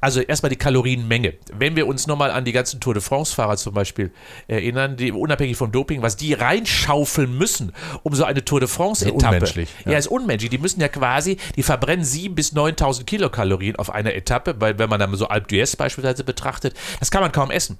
Also 0.00 0.20
erstmal 0.20 0.50
die 0.50 0.56
Kalorienmenge. 0.56 1.34
Wenn 1.52 1.76
wir 1.76 1.86
uns 1.86 2.06
nochmal 2.06 2.30
an 2.30 2.44
die 2.44 2.52
ganzen 2.52 2.80
Tour 2.80 2.94
de 2.94 3.02
France-Fahrer 3.02 3.56
zum 3.56 3.74
Beispiel 3.74 4.10
erinnern, 4.48 4.96
die 4.96 5.12
unabhängig 5.12 5.56
vom 5.56 5.72
Doping, 5.72 6.02
was 6.02 6.16
die 6.16 6.34
reinschaufeln 6.34 7.36
müssen, 7.36 7.72
um 8.02 8.14
so 8.14 8.24
eine 8.24 8.44
Tour 8.44 8.60
de 8.60 8.68
France-Etappe. 8.68 9.36
Unmenschlich. 9.36 9.68
Ja. 9.84 9.92
ja, 9.92 9.98
ist 9.98 10.08
unmenschlich. 10.08 10.50
Die 10.50 10.58
müssen 10.58 10.80
ja 10.80 10.88
quasi, 10.88 11.36
die 11.56 11.62
verbrennen 11.62 12.04
7.000 12.04 12.34
bis 12.34 12.52
9.000 12.52 13.04
Kilokalorien 13.04 13.76
auf 13.76 13.90
einer 13.90 14.14
Etappe, 14.14 14.56
weil 14.58 14.78
wenn 14.78 14.88
man 14.88 15.00
dann 15.00 15.14
so 15.14 15.28
Alpe 15.28 15.54
d'Huez 15.54 15.76
beispielsweise 15.76 16.24
betrachtet, 16.24 16.74
das 17.00 17.10
kann 17.10 17.22
man 17.22 17.32
kaum 17.32 17.50
essen. 17.50 17.78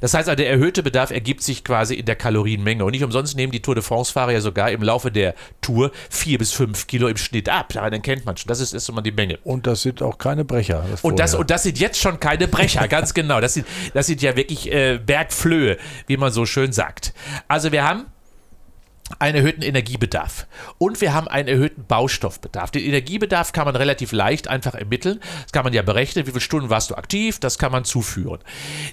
Das 0.00 0.14
heißt 0.14 0.28
also, 0.28 0.36
der 0.36 0.50
erhöhte 0.50 0.82
Bedarf 0.82 1.10
ergibt 1.10 1.42
sich 1.42 1.64
quasi 1.64 1.94
in 1.94 2.06
der 2.06 2.16
Kalorienmenge. 2.16 2.84
Und 2.84 2.92
nicht 2.92 3.04
umsonst 3.04 3.36
nehmen 3.36 3.52
die 3.52 3.60
Tour 3.60 3.74
de 3.74 3.82
France-Fahrer 3.82 4.32
ja 4.32 4.40
sogar 4.40 4.70
im 4.70 4.82
Laufe 4.82 5.10
der 5.10 5.34
Tour 5.60 5.90
4 6.10 6.38
bis 6.38 6.52
5 6.52 6.86
Kilo 6.86 7.08
im 7.08 7.16
Schnitt 7.16 7.48
ab. 7.48 7.72
Daran 7.72 8.02
kennt 8.02 8.24
man 8.24 8.36
schon. 8.36 8.48
Das 8.48 8.60
ist 8.60 8.72
erstmal 8.72 9.02
die 9.02 9.12
Menge. 9.12 9.38
Und 9.44 9.66
das 9.66 9.82
sind 9.82 10.02
auch 10.02 10.18
keine 10.18 10.44
Brecher. 10.44 10.84
Und 11.08 11.18
das, 11.18 11.34
und 11.34 11.50
das 11.50 11.62
sind 11.62 11.78
jetzt 11.78 12.00
schon 12.00 12.20
keine 12.20 12.48
Brecher, 12.48 12.86
ganz 12.88 13.14
genau. 13.14 13.40
Das 13.40 13.54
sind, 13.54 13.66
das 13.94 14.06
sind 14.06 14.22
ja 14.22 14.36
wirklich 14.36 14.70
äh, 14.72 14.98
Bergflöhe, 15.04 15.78
wie 16.06 16.16
man 16.16 16.32
so 16.32 16.46
schön 16.46 16.72
sagt. 16.72 17.12
Also 17.48 17.72
wir 17.72 17.84
haben 17.84 18.06
einen 19.18 19.36
erhöhten 19.36 19.62
Energiebedarf 19.62 20.46
und 20.78 21.00
wir 21.00 21.14
haben 21.14 21.28
einen 21.28 21.48
erhöhten 21.48 21.84
Baustoffbedarf. 21.84 22.70
Den 22.70 22.84
Energiebedarf 22.84 23.52
kann 23.52 23.64
man 23.64 23.76
relativ 23.76 24.12
leicht 24.12 24.48
einfach 24.48 24.74
ermitteln. 24.74 25.20
Das 25.42 25.52
kann 25.52 25.64
man 25.64 25.72
ja 25.72 25.82
berechnen, 25.82 26.26
wie 26.26 26.30
viele 26.30 26.40
Stunden 26.40 26.70
warst 26.70 26.90
du 26.90 26.94
aktiv, 26.94 27.38
das 27.38 27.58
kann 27.58 27.72
man 27.72 27.84
zuführen. 27.84 28.40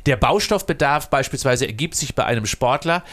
Der 0.05 0.17
Baustoffbedarf 0.17 1.09
beispielsweise 1.09 1.67
ergibt 1.67 1.95
sich 1.95 2.15
bei 2.15 2.25
einem 2.25 2.45
Sportler, 2.45 3.03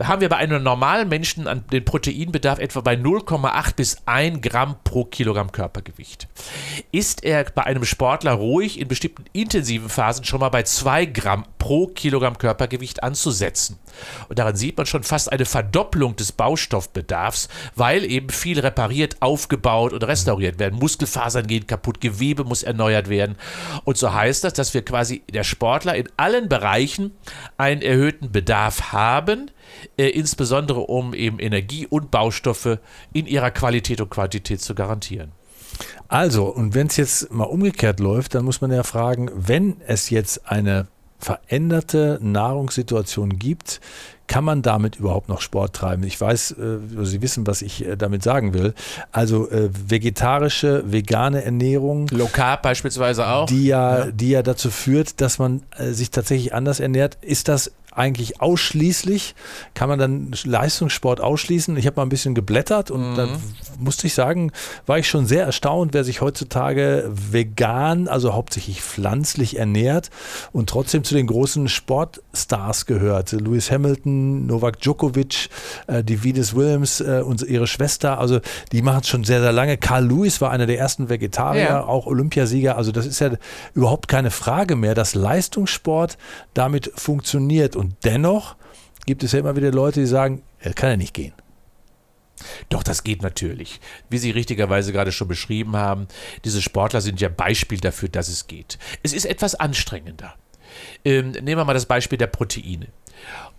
haben 0.00 0.20
wir 0.20 0.28
bei 0.28 0.36
einem 0.36 0.62
normalen 0.62 1.08
Menschen 1.08 1.48
den 1.70 1.84
Proteinbedarf 1.84 2.58
etwa 2.58 2.80
bei 2.80 2.94
0,8 2.94 3.74
bis 3.76 3.96
1 4.06 4.40
Gramm 4.40 4.76
pro 4.84 5.04
Kilogramm 5.04 5.52
Körpergewicht. 5.52 6.28
Ist 6.92 7.24
er 7.24 7.44
bei 7.44 7.64
einem 7.64 7.84
Sportler 7.84 8.32
ruhig 8.32 8.80
in 8.80 8.88
bestimmten 8.88 9.24
intensiven 9.32 9.88
Phasen 9.88 10.24
schon 10.24 10.40
mal 10.40 10.48
bei 10.48 10.62
2 10.62 11.06
Gramm 11.06 11.44
pro 11.58 11.88
Kilogramm 11.88 12.38
Körpergewicht 12.38 13.02
anzusetzen. 13.02 13.78
Und 14.28 14.38
daran 14.38 14.56
sieht 14.56 14.76
man 14.76 14.86
schon 14.86 15.02
fast 15.02 15.32
eine 15.32 15.44
Verdopplung 15.44 16.16
des 16.16 16.32
Baustoffbedarfs 16.32 17.48
weil 17.74 18.04
eben 18.04 18.30
viel 18.30 18.58
repariert, 18.60 19.16
aufgebaut 19.20 19.92
und 19.92 20.02
restauriert 20.04 20.58
werden. 20.58 20.78
Muskelfasern 20.78 21.46
gehen 21.46 21.66
kaputt, 21.66 22.00
Gewebe 22.00 22.44
muss 22.44 22.62
erneuert 22.62 23.08
werden. 23.08 23.36
Und 23.84 23.96
so 23.96 24.12
heißt 24.12 24.44
das, 24.44 24.54
dass 24.54 24.74
wir 24.74 24.84
quasi 24.84 25.22
der 25.32 25.44
Sportler 25.44 25.94
in 25.94 26.08
allen 26.16 26.48
Bereichen 26.48 27.12
einen 27.56 27.82
erhöhten 27.82 28.32
Bedarf 28.32 28.92
haben, 28.92 29.50
äh, 29.96 30.08
insbesondere 30.08 30.80
um 30.80 31.14
eben 31.14 31.38
Energie 31.38 31.86
und 31.86 32.10
Baustoffe 32.10 32.78
in 33.12 33.26
ihrer 33.26 33.50
Qualität 33.50 34.00
und 34.00 34.10
Quantität 34.10 34.60
zu 34.60 34.74
garantieren. 34.74 35.32
Also, 36.08 36.46
und 36.46 36.74
wenn 36.74 36.86
es 36.86 36.96
jetzt 36.96 37.32
mal 37.32 37.44
umgekehrt 37.44 38.00
läuft, 38.00 38.34
dann 38.34 38.44
muss 38.44 38.60
man 38.60 38.72
ja 38.72 38.82
fragen, 38.82 39.30
wenn 39.34 39.80
es 39.86 40.08
jetzt 40.08 40.48
eine 40.48 40.86
veränderte 41.26 42.20
Nahrungssituation 42.22 43.36
gibt, 43.36 43.80
kann 44.28 44.44
man 44.44 44.62
damit 44.62 44.94
überhaupt 44.94 45.28
noch 45.28 45.40
Sport 45.40 45.74
treiben? 45.74 46.04
Ich 46.04 46.20
weiß, 46.20 46.52
äh, 46.52 46.78
Sie 47.02 47.20
wissen, 47.20 47.48
was 47.48 47.62
ich 47.62 47.84
äh, 47.84 47.96
damit 47.96 48.22
sagen 48.22 48.54
will. 48.54 48.74
Also 49.10 49.50
äh, 49.50 49.68
vegetarische, 49.72 50.84
vegane 50.86 51.42
Ernährung. 51.42 52.06
Low 52.12 52.28
Carb 52.32 52.62
beispielsweise 52.62 53.26
auch. 53.26 53.46
Die 53.46 53.66
ja, 53.66 54.04
ja, 54.04 54.10
die 54.12 54.30
ja 54.30 54.42
dazu 54.42 54.70
führt, 54.70 55.20
dass 55.20 55.40
man 55.40 55.62
sich 55.90 56.10
tatsächlich 56.12 56.54
anders 56.54 56.78
ernährt. 56.78 57.18
Ist 57.22 57.48
das 57.48 57.72
eigentlich 57.96 58.40
ausschließlich, 58.40 59.34
kann 59.74 59.88
man 59.88 59.98
dann 59.98 60.32
Leistungssport 60.44 61.20
ausschließen. 61.20 61.76
Ich 61.76 61.86
habe 61.86 61.96
mal 61.96 62.02
ein 62.02 62.08
bisschen 62.08 62.34
geblättert 62.34 62.90
und 62.90 63.12
mhm. 63.12 63.16
dann 63.16 63.28
musste 63.78 64.06
ich 64.06 64.14
sagen, 64.14 64.52
war 64.86 64.98
ich 64.98 65.08
schon 65.08 65.26
sehr 65.26 65.44
erstaunt, 65.44 65.94
wer 65.94 66.04
sich 66.04 66.20
heutzutage 66.20 67.10
vegan, 67.10 68.08
also 68.08 68.34
hauptsächlich 68.34 68.82
pflanzlich 68.82 69.58
ernährt 69.58 70.10
und 70.52 70.68
trotzdem 70.68 71.04
zu 71.04 71.14
den 71.14 71.26
großen 71.26 71.68
Sportstars 71.68 72.86
gehört. 72.86 73.32
Lewis 73.32 73.70
Hamilton, 73.70 74.46
Novak 74.46 74.80
Djokovic, 74.80 75.48
äh, 75.86 76.04
die 76.04 76.22
Venus 76.22 76.54
Williams 76.54 77.00
äh, 77.00 77.22
und 77.24 77.42
ihre 77.42 77.66
Schwester, 77.66 78.18
also 78.18 78.40
die 78.72 78.82
machen 78.82 79.00
es 79.02 79.08
schon 79.08 79.24
sehr, 79.24 79.40
sehr 79.40 79.52
lange. 79.52 79.76
Carl 79.76 80.06
Lewis 80.06 80.40
war 80.40 80.50
einer 80.50 80.66
der 80.66 80.78
ersten 80.78 81.08
Vegetarier, 81.08 81.62
ja. 81.62 81.84
auch 81.84 82.06
Olympiasieger. 82.06 82.76
Also 82.76 82.92
das 82.92 83.06
ist 83.06 83.20
ja 83.20 83.30
überhaupt 83.74 84.08
keine 84.08 84.30
Frage 84.30 84.76
mehr, 84.76 84.94
dass 84.94 85.14
Leistungssport 85.14 86.18
damit 86.54 86.92
funktioniert. 86.94 87.76
Und 87.76 87.85
dennoch 88.04 88.56
gibt 89.06 89.22
es 89.22 89.32
ja 89.32 89.38
immer 89.38 89.56
wieder 89.56 89.70
Leute, 89.72 90.00
die 90.00 90.06
sagen, 90.06 90.42
er 90.58 90.74
kann 90.74 90.90
ja 90.90 90.96
nicht 90.96 91.14
gehen. 91.14 91.32
Doch, 92.68 92.82
das 92.82 93.02
geht 93.02 93.22
natürlich. 93.22 93.80
Wie 94.10 94.18
Sie 94.18 94.30
richtigerweise 94.30 94.92
gerade 94.92 95.12
schon 95.12 95.28
beschrieben 95.28 95.76
haben, 95.76 96.06
diese 96.44 96.60
Sportler 96.60 97.00
sind 97.00 97.20
ja 97.20 97.28
Beispiel 97.28 97.78
dafür, 97.78 98.08
dass 98.08 98.28
es 98.28 98.46
geht. 98.46 98.78
Es 99.02 99.12
ist 99.12 99.24
etwas 99.24 99.54
anstrengender. 99.54 100.34
Ähm, 101.04 101.30
nehmen 101.30 101.58
wir 101.58 101.64
mal 101.64 101.74
das 101.74 101.86
Beispiel 101.86 102.18
der 102.18 102.28
Proteine. 102.28 102.88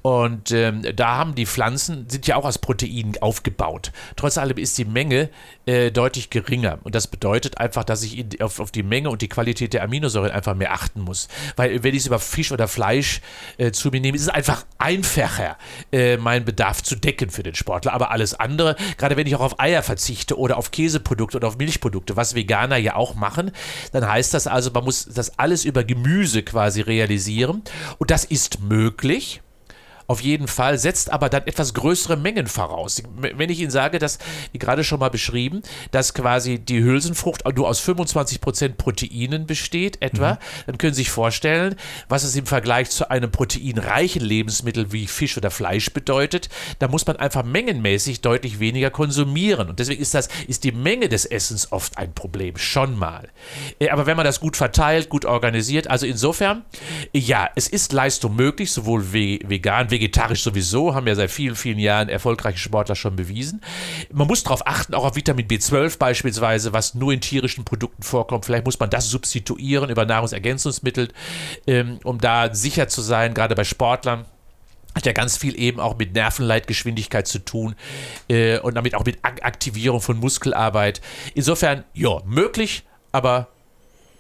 Und 0.02 0.52
ähm, 0.52 0.84
da 0.96 1.18
haben 1.18 1.36
die 1.36 1.46
Pflanzen, 1.46 2.08
sind 2.10 2.28
ja 2.28 2.38
auch 2.38 2.46
aus 2.46 2.60
Proteinen 2.60 3.18
aufgebaut. 3.20 3.92
Trotz 4.16 4.38
allem 4.38 4.58
ist 4.58 4.78
die 4.78 4.86
Menge 4.86 5.30
äh, 5.66 5.92
deutlich 5.92 6.30
geringer. 6.30 6.80
Und 6.84 6.96
das 6.96 7.08
bedeutet 7.08 7.58
einfach, 7.58 7.84
dass 7.84 8.04
ich 8.04 8.18
in, 8.18 8.42
auf, 8.42 8.60
auf, 8.62 8.72
die 8.72 8.84
Menge 8.84 9.10
und 9.10 9.22
die 9.22 9.28
Qualität 9.28 9.74
der 9.74 9.84
Aminosäuren 9.84 10.32
einfach 10.32 10.56
mehr 10.56 10.72
achten 10.72 11.02
muss. 11.02 11.28
Weil 11.58 11.84
wenn 11.84 11.94
ich 11.94 12.02
es 12.02 12.08
über 12.08 12.20
Fisch 12.20 12.54
oder 12.54 12.70
Fleisch 12.70 13.22
äh, 13.58 13.72
zu 13.72 13.90
mir 13.90 14.00
nehme, 14.00 14.16
ist 14.16 14.24
es 14.24 14.30
einfach 14.30 14.66
einfacher, 14.78 15.58
äh, 15.92 16.16
meinen 16.16 16.46
Bedarf 16.46 16.84
zu 16.84 16.96
decken 16.96 17.30
für 17.30 17.44
den 17.44 17.56
Sportler. 17.56 17.94
Aber 17.94 18.12
alles 18.12 18.34
andere, 18.34 18.78
gerade 18.98 19.18
wenn 19.18 19.28
ich 19.28 19.36
auch 19.36 19.42
auf 19.42 19.60
Eier 19.60 19.84
verzichte 19.84 20.38
oder 20.38 20.58
auf 20.58 20.72
Käseprodukte 20.72 21.36
oder 21.36 21.50
auf 21.50 21.58
Milchprodukte, 21.58 22.16
was 22.16 22.34
Veganer 22.34 22.78
ja 22.78 22.96
auch 22.96 23.16
machen, 23.16 23.52
dann 23.92 24.08
heißt 24.08 24.34
das 24.34 24.48
also, 24.48 24.72
man 24.72 24.86
muss 24.86 25.06
das 25.06 25.38
alles 25.38 25.66
über 25.66 25.84
Gemüse 25.84 26.44
quasi 26.44 26.80
realisieren. 26.80 27.07
Und 27.98 28.12
das 28.12 28.26
ist 28.26 28.62
möglich 28.62 29.42
auf 30.08 30.22
jeden 30.22 30.48
Fall, 30.48 30.78
setzt 30.78 31.12
aber 31.12 31.30
dann 31.30 31.46
etwas 31.46 31.74
größere 31.74 32.16
Mengen 32.16 32.48
voraus. 32.48 33.04
Wenn 33.18 33.50
ich 33.50 33.60
Ihnen 33.60 33.72
sage, 33.72 34.00
dass, 34.00 34.20
wie 34.54 34.60
gerade 34.60 34.84
schon 34.84 35.00
mal 35.00 35.10
beschrieben, 35.10 35.62
dass 35.92 36.14
quasi 36.14 36.60
die 36.60 36.82
Hülsenfrucht 36.82 37.44
nur 37.56 37.68
aus 37.68 37.82
25% 37.82 38.76
Proteinen 38.76 39.46
besteht, 39.46 40.02
etwa, 40.02 40.34
mhm. 40.34 40.38
dann 40.68 40.78
können 40.78 40.94
Sie 40.94 41.02
sich 41.02 41.12
vorstellen, 41.12 41.76
was 42.08 42.24
es 42.24 42.36
im 42.36 42.46
Vergleich 42.46 42.90
zu 42.90 43.10
einem 43.10 43.32
proteinreichen 43.32 44.22
Lebensmittel 44.22 44.92
wie 44.92 45.08
Fisch 45.08 45.38
oder 45.38 45.52
Fleisch 45.52 45.92
bedeutet. 45.92 46.50
Da 46.80 46.88
muss 46.88 47.06
man 47.06 47.18
einfach 47.18 47.44
mengenmäßig 47.44 48.22
deutlich 48.22 48.60
weniger 48.60 48.90
konsumieren. 48.90 49.70
Und 49.70 49.80
deswegen 49.80 50.02
ist 50.02 50.14
das, 50.14 50.30
ist 50.48 50.64
die 50.64 50.72
Menge 50.72 51.10
des 51.10 51.26
Essens 51.26 51.72
oft 51.72 51.98
ein 51.98 52.14
Problem, 52.14 52.58
schon 52.58 52.98
mal. 52.98 53.28
Äh, 53.80 53.90
aber 53.90 54.06
wenn 54.06 54.16
man 54.16 54.26
das 54.26 54.40
gut 54.40 54.56
verteilt, 54.56 55.10
gut 55.10 55.26
organisiert, 55.26 55.90
also 55.90 56.06
insofern, 56.06 56.64
ja, 57.14 57.50
es 57.56 57.68
ist 57.68 57.92
Leistung 57.92 58.36
möglich, 58.36 58.72
sowohl 58.72 59.12
vegan, 59.12 59.92
vegetarisch 59.98 60.44
sowieso, 60.44 60.94
haben 60.94 61.08
ja 61.08 61.16
seit 61.16 61.32
vielen, 61.32 61.56
vielen 61.56 61.80
Jahren 61.80 62.08
erfolgreiche 62.08 62.60
Sportler 62.60 62.96
schon 62.96 63.16
bewiesen. 63.16 63.62
Man 64.12 64.28
muss 64.28 64.44
darauf 64.44 64.66
achten, 64.68 64.94
auch 64.94 65.06
auf 65.06 65.16
Vitamin 65.16 65.48
B12 65.48 65.98
beispielsweise, 65.98 66.72
was 66.72 66.94
nur 66.94 67.12
in 67.12 67.22
tierischen 67.22 67.66
Produkten 67.66 68.04
vorkommt. 68.04 68.46
Vielleicht 68.46 68.66
muss 68.66 68.80
man 68.80 68.90
das 68.90 69.10
substituieren 69.10 69.90
über 69.90 70.06
Nahrungsergänzungsmittel, 70.06 71.10
ähm, 71.66 72.00
um 72.04 72.20
da 72.20 72.54
sicher 72.54 72.88
zu 72.88 73.02
sein, 73.02 73.34
gerade 73.34 73.56
bei 73.56 73.64
Sportlern 73.64 74.26
hat 74.96 75.06
ja 75.06 75.14
ganz 75.14 75.38
viel 75.38 75.60
eben 75.60 75.80
auch 75.80 75.98
mit 75.98 76.14
Nervenleitgeschwindigkeit 76.14 77.28
zu 77.28 77.40
tun 77.40 77.76
äh, 78.30 78.58
und 78.60 78.76
damit 78.76 78.96
auch 78.96 79.06
mit 79.06 79.20
Aktivierung 79.24 80.02
von 80.02 80.18
Muskelarbeit. 80.18 81.02
Insofern, 81.36 81.84
ja, 81.94 82.22
möglich, 82.26 82.84
aber 83.12 83.48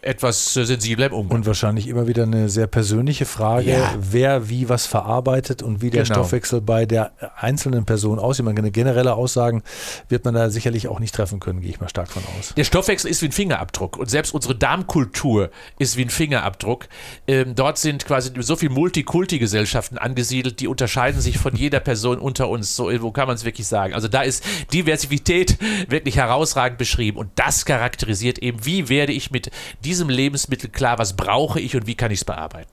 etwas 0.01 0.53
sensibler 0.53 1.07
im 1.07 1.13
Umgang. 1.13 1.39
Und 1.39 1.45
wahrscheinlich 1.45 1.88
immer 1.88 2.07
wieder 2.07 2.23
eine 2.23 2.49
sehr 2.49 2.67
persönliche 2.67 3.25
Frage, 3.25 3.71
ja. 3.71 3.95
wer 3.99 4.49
wie 4.49 4.69
was 4.69 4.86
verarbeitet 4.86 5.63
und 5.63 5.81
wie 5.81 5.89
der 5.89 6.03
genau. 6.03 6.15
Stoffwechsel 6.15 6.62
bei 6.62 6.86
der 6.86 7.12
einzelnen 7.38 7.86
Person 7.86 8.19
aussieht. 8.19 8.45
Man 8.45 8.55
kann 8.55 8.71
generelle 8.71 9.13
Aussagen 9.15 9.63
wird 10.10 10.25
man 10.25 10.33
da 10.33 10.49
sicherlich 10.49 10.88
auch 10.88 10.99
nicht 10.99 11.13
treffen 11.15 11.39
können, 11.39 11.62
gehe 11.62 11.69
ich 11.69 11.79
mal 11.79 11.89
stark 11.89 12.10
von 12.10 12.23
aus. 12.38 12.53
Der 12.55 12.63
Stoffwechsel 12.63 13.10
ist 13.10 13.21
wie 13.21 13.27
ein 13.27 13.31
Fingerabdruck 13.31 13.97
und 13.97 14.10
selbst 14.10 14.33
unsere 14.33 14.55
Darmkultur 14.55 15.49
ist 15.79 15.97
wie 15.97 16.05
ein 16.05 16.10
Fingerabdruck. 16.10 16.88
Ähm, 17.27 17.55
dort 17.55 17.77
sind 17.77 18.05
quasi 18.05 18.31
so 18.39 18.55
viele 18.55 18.73
Multikulti-Gesellschaften 18.73 19.97
angesiedelt, 19.97 20.60
die 20.60 20.67
unterscheiden 20.67 21.21
sich 21.21 21.38
von 21.38 21.55
jeder 21.55 21.79
Person 21.79 22.19
unter 22.19 22.49
uns. 22.49 22.75
So, 22.75 22.91
wo 23.01 23.12
kann 23.12 23.27
man 23.27 23.36
es 23.36 23.45
wirklich 23.45 23.67
sagen? 23.67 23.93
Also 23.93 24.07
da 24.07 24.21
ist 24.21 24.43
Diversität 24.73 25.57
wirklich 25.89 26.17
herausragend 26.17 26.77
beschrieben 26.77 27.17
und 27.17 27.29
das 27.36 27.65
charakterisiert 27.65 28.39
eben, 28.39 28.65
wie 28.65 28.89
werde 28.89 29.13
ich 29.13 29.31
mit 29.31 29.51
diesem 29.88 30.10
Lebensmittel 30.10 30.69
klar, 30.69 30.97
was 30.97 31.15
brauche 31.15 31.62
ich 31.62 31.73
und 31.78 31.88
wie 31.88 31.95
kann 31.95 32.12
ich 32.12 32.19
es 32.19 32.26
bearbeiten. 32.26 32.69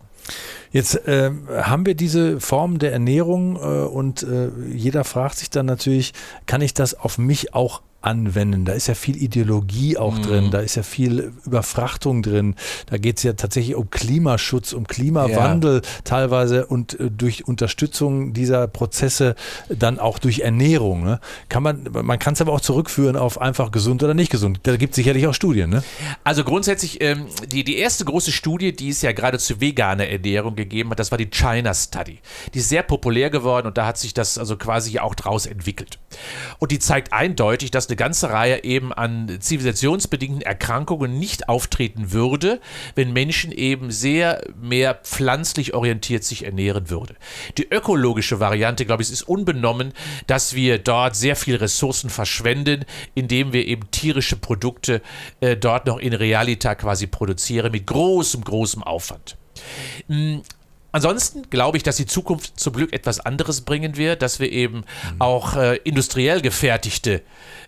Jetzt 0.72 1.06
äh, 1.06 1.30
haben 1.62 1.86
wir 1.86 1.94
diese 1.94 2.40
Form 2.40 2.80
der 2.80 2.92
Ernährung 2.92 3.54
äh, 3.54 3.58
und 3.86 4.24
äh, 4.24 4.48
jeder 4.72 5.04
fragt 5.04 5.38
sich 5.38 5.48
dann 5.48 5.66
natürlich, 5.66 6.12
kann 6.46 6.60
ich 6.60 6.74
das 6.74 6.94
auf 6.94 7.16
mich 7.16 7.54
auch 7.54 7.82
anwenden. 8.04 8.64
Da 8.64 8.72
ist 8.72 8.86
ja 8.86 8.94
viel 8.94 9.16
Ideologie 9.16 9.96
auch 9.96 10.16
mhm. 10.18 10.22
drin, 10.22 10.50
da 10.50 10.60
ist 10.60 10.74
ja 10.74 10.82
viel 10.82 11.32
Überfrachtung 11.44 12.22
drin. 12.22 12.54
Da 12.86 12.98
geht 12.98 13.18
es 13.18 13.22
ja 13.22 13.32
tatsächlich 13.32 13.74
um 13.74 13.90
Klimaschutz, 13.90 14.72
um 14.72 14.86
Klimawandel 14.86 15.76
ja. 15.76 15.90
teilweise 16.04 16.66
und 16.66 16.98
äh, 16.98 17.10
durch 17.10 17.46
Unterstützung 17.46 18.32
dieser 18.32 18.66
Prozesse 18.68 19.34
dann 19.68 19.98
auch 19.98 20.18
durch 20.18 20.40
Ernährung. 20.40 21.04
Ne? 21.04 21.20
Kann 21.48 21.62
man 21.62 21.88
man 21.92 22.18
kann 22.18 22.34
es 22.34 22.40
aber 22.40 22.52
auch 22.52 22.60
zurückführen 22.60 23.16
auf 23.16 23.40
einfach 23.40 23.70
gesund 23.70 24.02
oder 24.02 24.14
nicht 24.14 24.30
gesund. 24.30 24.60
Da 24.64 24.76
gibt 24.76 24.92
es 24.92 24.96
sicherlich 24.96 25.26
auch 25.26 25.34
Studien. 25.34 25.70
Ne? 25.70 25.82
Also 26.22 26.44
grundsätzlich, 26.44 27.00
ähm, 27.00 27.26
die, 27.50 27.64
die 27.64 27.76
erste 27.76 28.04
große 28.04 28.32
Studie, 28.32 28.74
die 28.74 28.90
es 28.90 29.02
ja 29.02 29.12
gerade 29.12 29.38
zu 29.38 29.60
veganer 29.60 30.06
Ernährung 30.08 30.56
gegeben 30.56 30.90
hat, 30.90 30.98
das 30.98 31.10
war 31.10 31.18
die 31.18 31.30
China 31.30 31.74
Study. 31.74 32.20
Die 32.52 32.58
ist 32.58 32.68
sehr 32.68 32.82
populär 32.82 33.30
geworden 33.30 33.66
und 33.66 33.78
da 33.78 33.86
hat 33.86 33.98
sich 33.98 34.14
das 34.14 34.38
also 34.38 34.56
quasi 34.56 34.98
auch 34.98 35.14
draus 35.14 35.46
entwickelt. 35.46 35.98
Und 36.58 36.70
die 36.70 36.78
zeigt 36.78 37.12
eindeutig, 37.12 37.70
dass 37.70 37.88
eine 37.88 37.93
eine 37.94 37.96
ganze 37.96 38.30
Reihe 38.30 38.64
eben 38.64 38.92
an 38.92 39.36
zivilisationsbedingten 39.38 40.42
Erkrankungen 40.42 41.16
nicht 41.16 41.48
auftreten 41.48 42.10
würde, 42.10 42.60
wenn 42.96 43.12
Menschen 43.12 43.52
eben 43.52 43.92
sehr 43.92 44.42
mehr 44.60 44.96
pflanzlich 44.96 45.74
orientiert 45.74 46.24
sich 46.24 46.44
ernähren 46.44 46.90
würde. 46.90 47.14
Die 47.56 47.68
ökologische 47.70 48.40
Variante, 48.40 48.84
glaube 48.84 49.04
ich, 49.04 49.12
ist 49.12 49.22
unbenommen, 49.22 49.92
dass 50.26 50.54
wir 50.54 50.78
dort 50.78 51.14
sehr 51.14 51.36
viel 51.36 51.54
Ressourcen 51.54 52.10
verschwenden, 52.10 52.84
indem 53.14 53.52
wir 53.52 53.64
eben 53.64 53.88
tierische 53.92 54.36
Produkte 54.36 55.00
äh, 55.40 55.56
dort 55.56 55.86
noch 55.86 55.98
in 55.98 56.14
Realita 56.14 56.74
quasi 56.74 57.06
produzieren 57.06 57.70
mit 57.70 57.86
großem, 57.86 58.42
großem 58.42 58.82
Aufwand. 58.82 59.36
Ansonsten 60.94 61.50
glaube 61.50 61.76
ich, 61.76 61.82
dass 61.82 61.96
die 61.96 62.06
Zukunft 62.06 62.60
zum 62.60 62.72
Glück 62.72 62.92
etwas 62.92 63.18
anderes 63.18 63.62
bringen 63.62 63.96
wird, 63.96 64.22
dass 64.22 64.38
wir 64.38 64.52
eben 64.52 64.76
mhm. 64.76 64.84
auch 65.18 65.56
äh, 65.56 65.74
industriell 65.82 66.40
gefertigte 66.40 67.22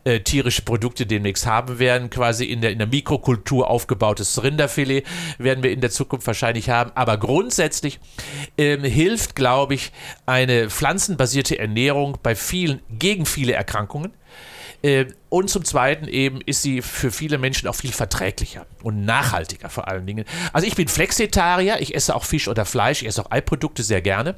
äh, 0.05 0.21
tierische 0.21 0.63
Produkte 0.63 1.07
demnächst 1.07 1.45
haben 1.45 1.81
werden. 1.81 2.09
Quasi 2.09 2.45
in 2.45 2.61
der, 2.61 2.71
in 2.71 2.79
der 2.79 2.87
Mikrokultur 2.87 3.69
aufgebautes 3.69 4.45
Rinderfilet 4.45 5.05
werden 5.39 5.65
wir 5.65 5.73
in 5.73 5.81
der 5.81 5.91
Zukunft 5.91 6.25
wahrscheinlich 6.29 6.71
haben. 6.71 6.93
Aber 6.95 7.19
grundsätzlich 7.19 7.99
ähm, 8.59 8.85
hilft, 8.85 9.35
glaube 9.35 9.75
ich, 9.75 9.91
eine 10.27 10.71
pflanzenbasierte 10.71 11.59
Ernährung 11.59 12.19
bei 12.23 12.37
vielen, 12.37 12.81
gegen 12.89 13.27
viele 13.27 13.55
Erkrankungen. 13.55 14.13
Äh, 14.83 15.07
und 15.29 15.51
zum 15.51 15.65
Zweiten 15.65 16.09
eben 16.09 16.41
ist 16.41 16.63
sie 16.63 16.83
für 16.83 17.11
viele 17.11 17.39
Menschen 17.39 17.69
auch 17.69 17.75
viel 17.75 17.93
verträglicher 17.93 18.67
und 18.83 19.05
nachhaltiger 19.05 19.69
vor 19.69 19.89
allen 19.89 20.07
Dingen. 20.07 20.25
Also 20.53 20.67
ich 20.67 20.77
bin 20.77 20.89
Flexitarier, 20.89 21.81
ich 21.81 21.95
esse 21.95 22.15
auch 22.15 22.25
Fisch 22.25 22.49
oder 22.49 22.65
Fleisch, 22.65 23.03
ich 23.03 23.09
esse 23.09 23.25
auch 23.25 23.31
Eiprodukte 23.31 23.83
sehr 23.83 24.03
gerne. 24.03 24.37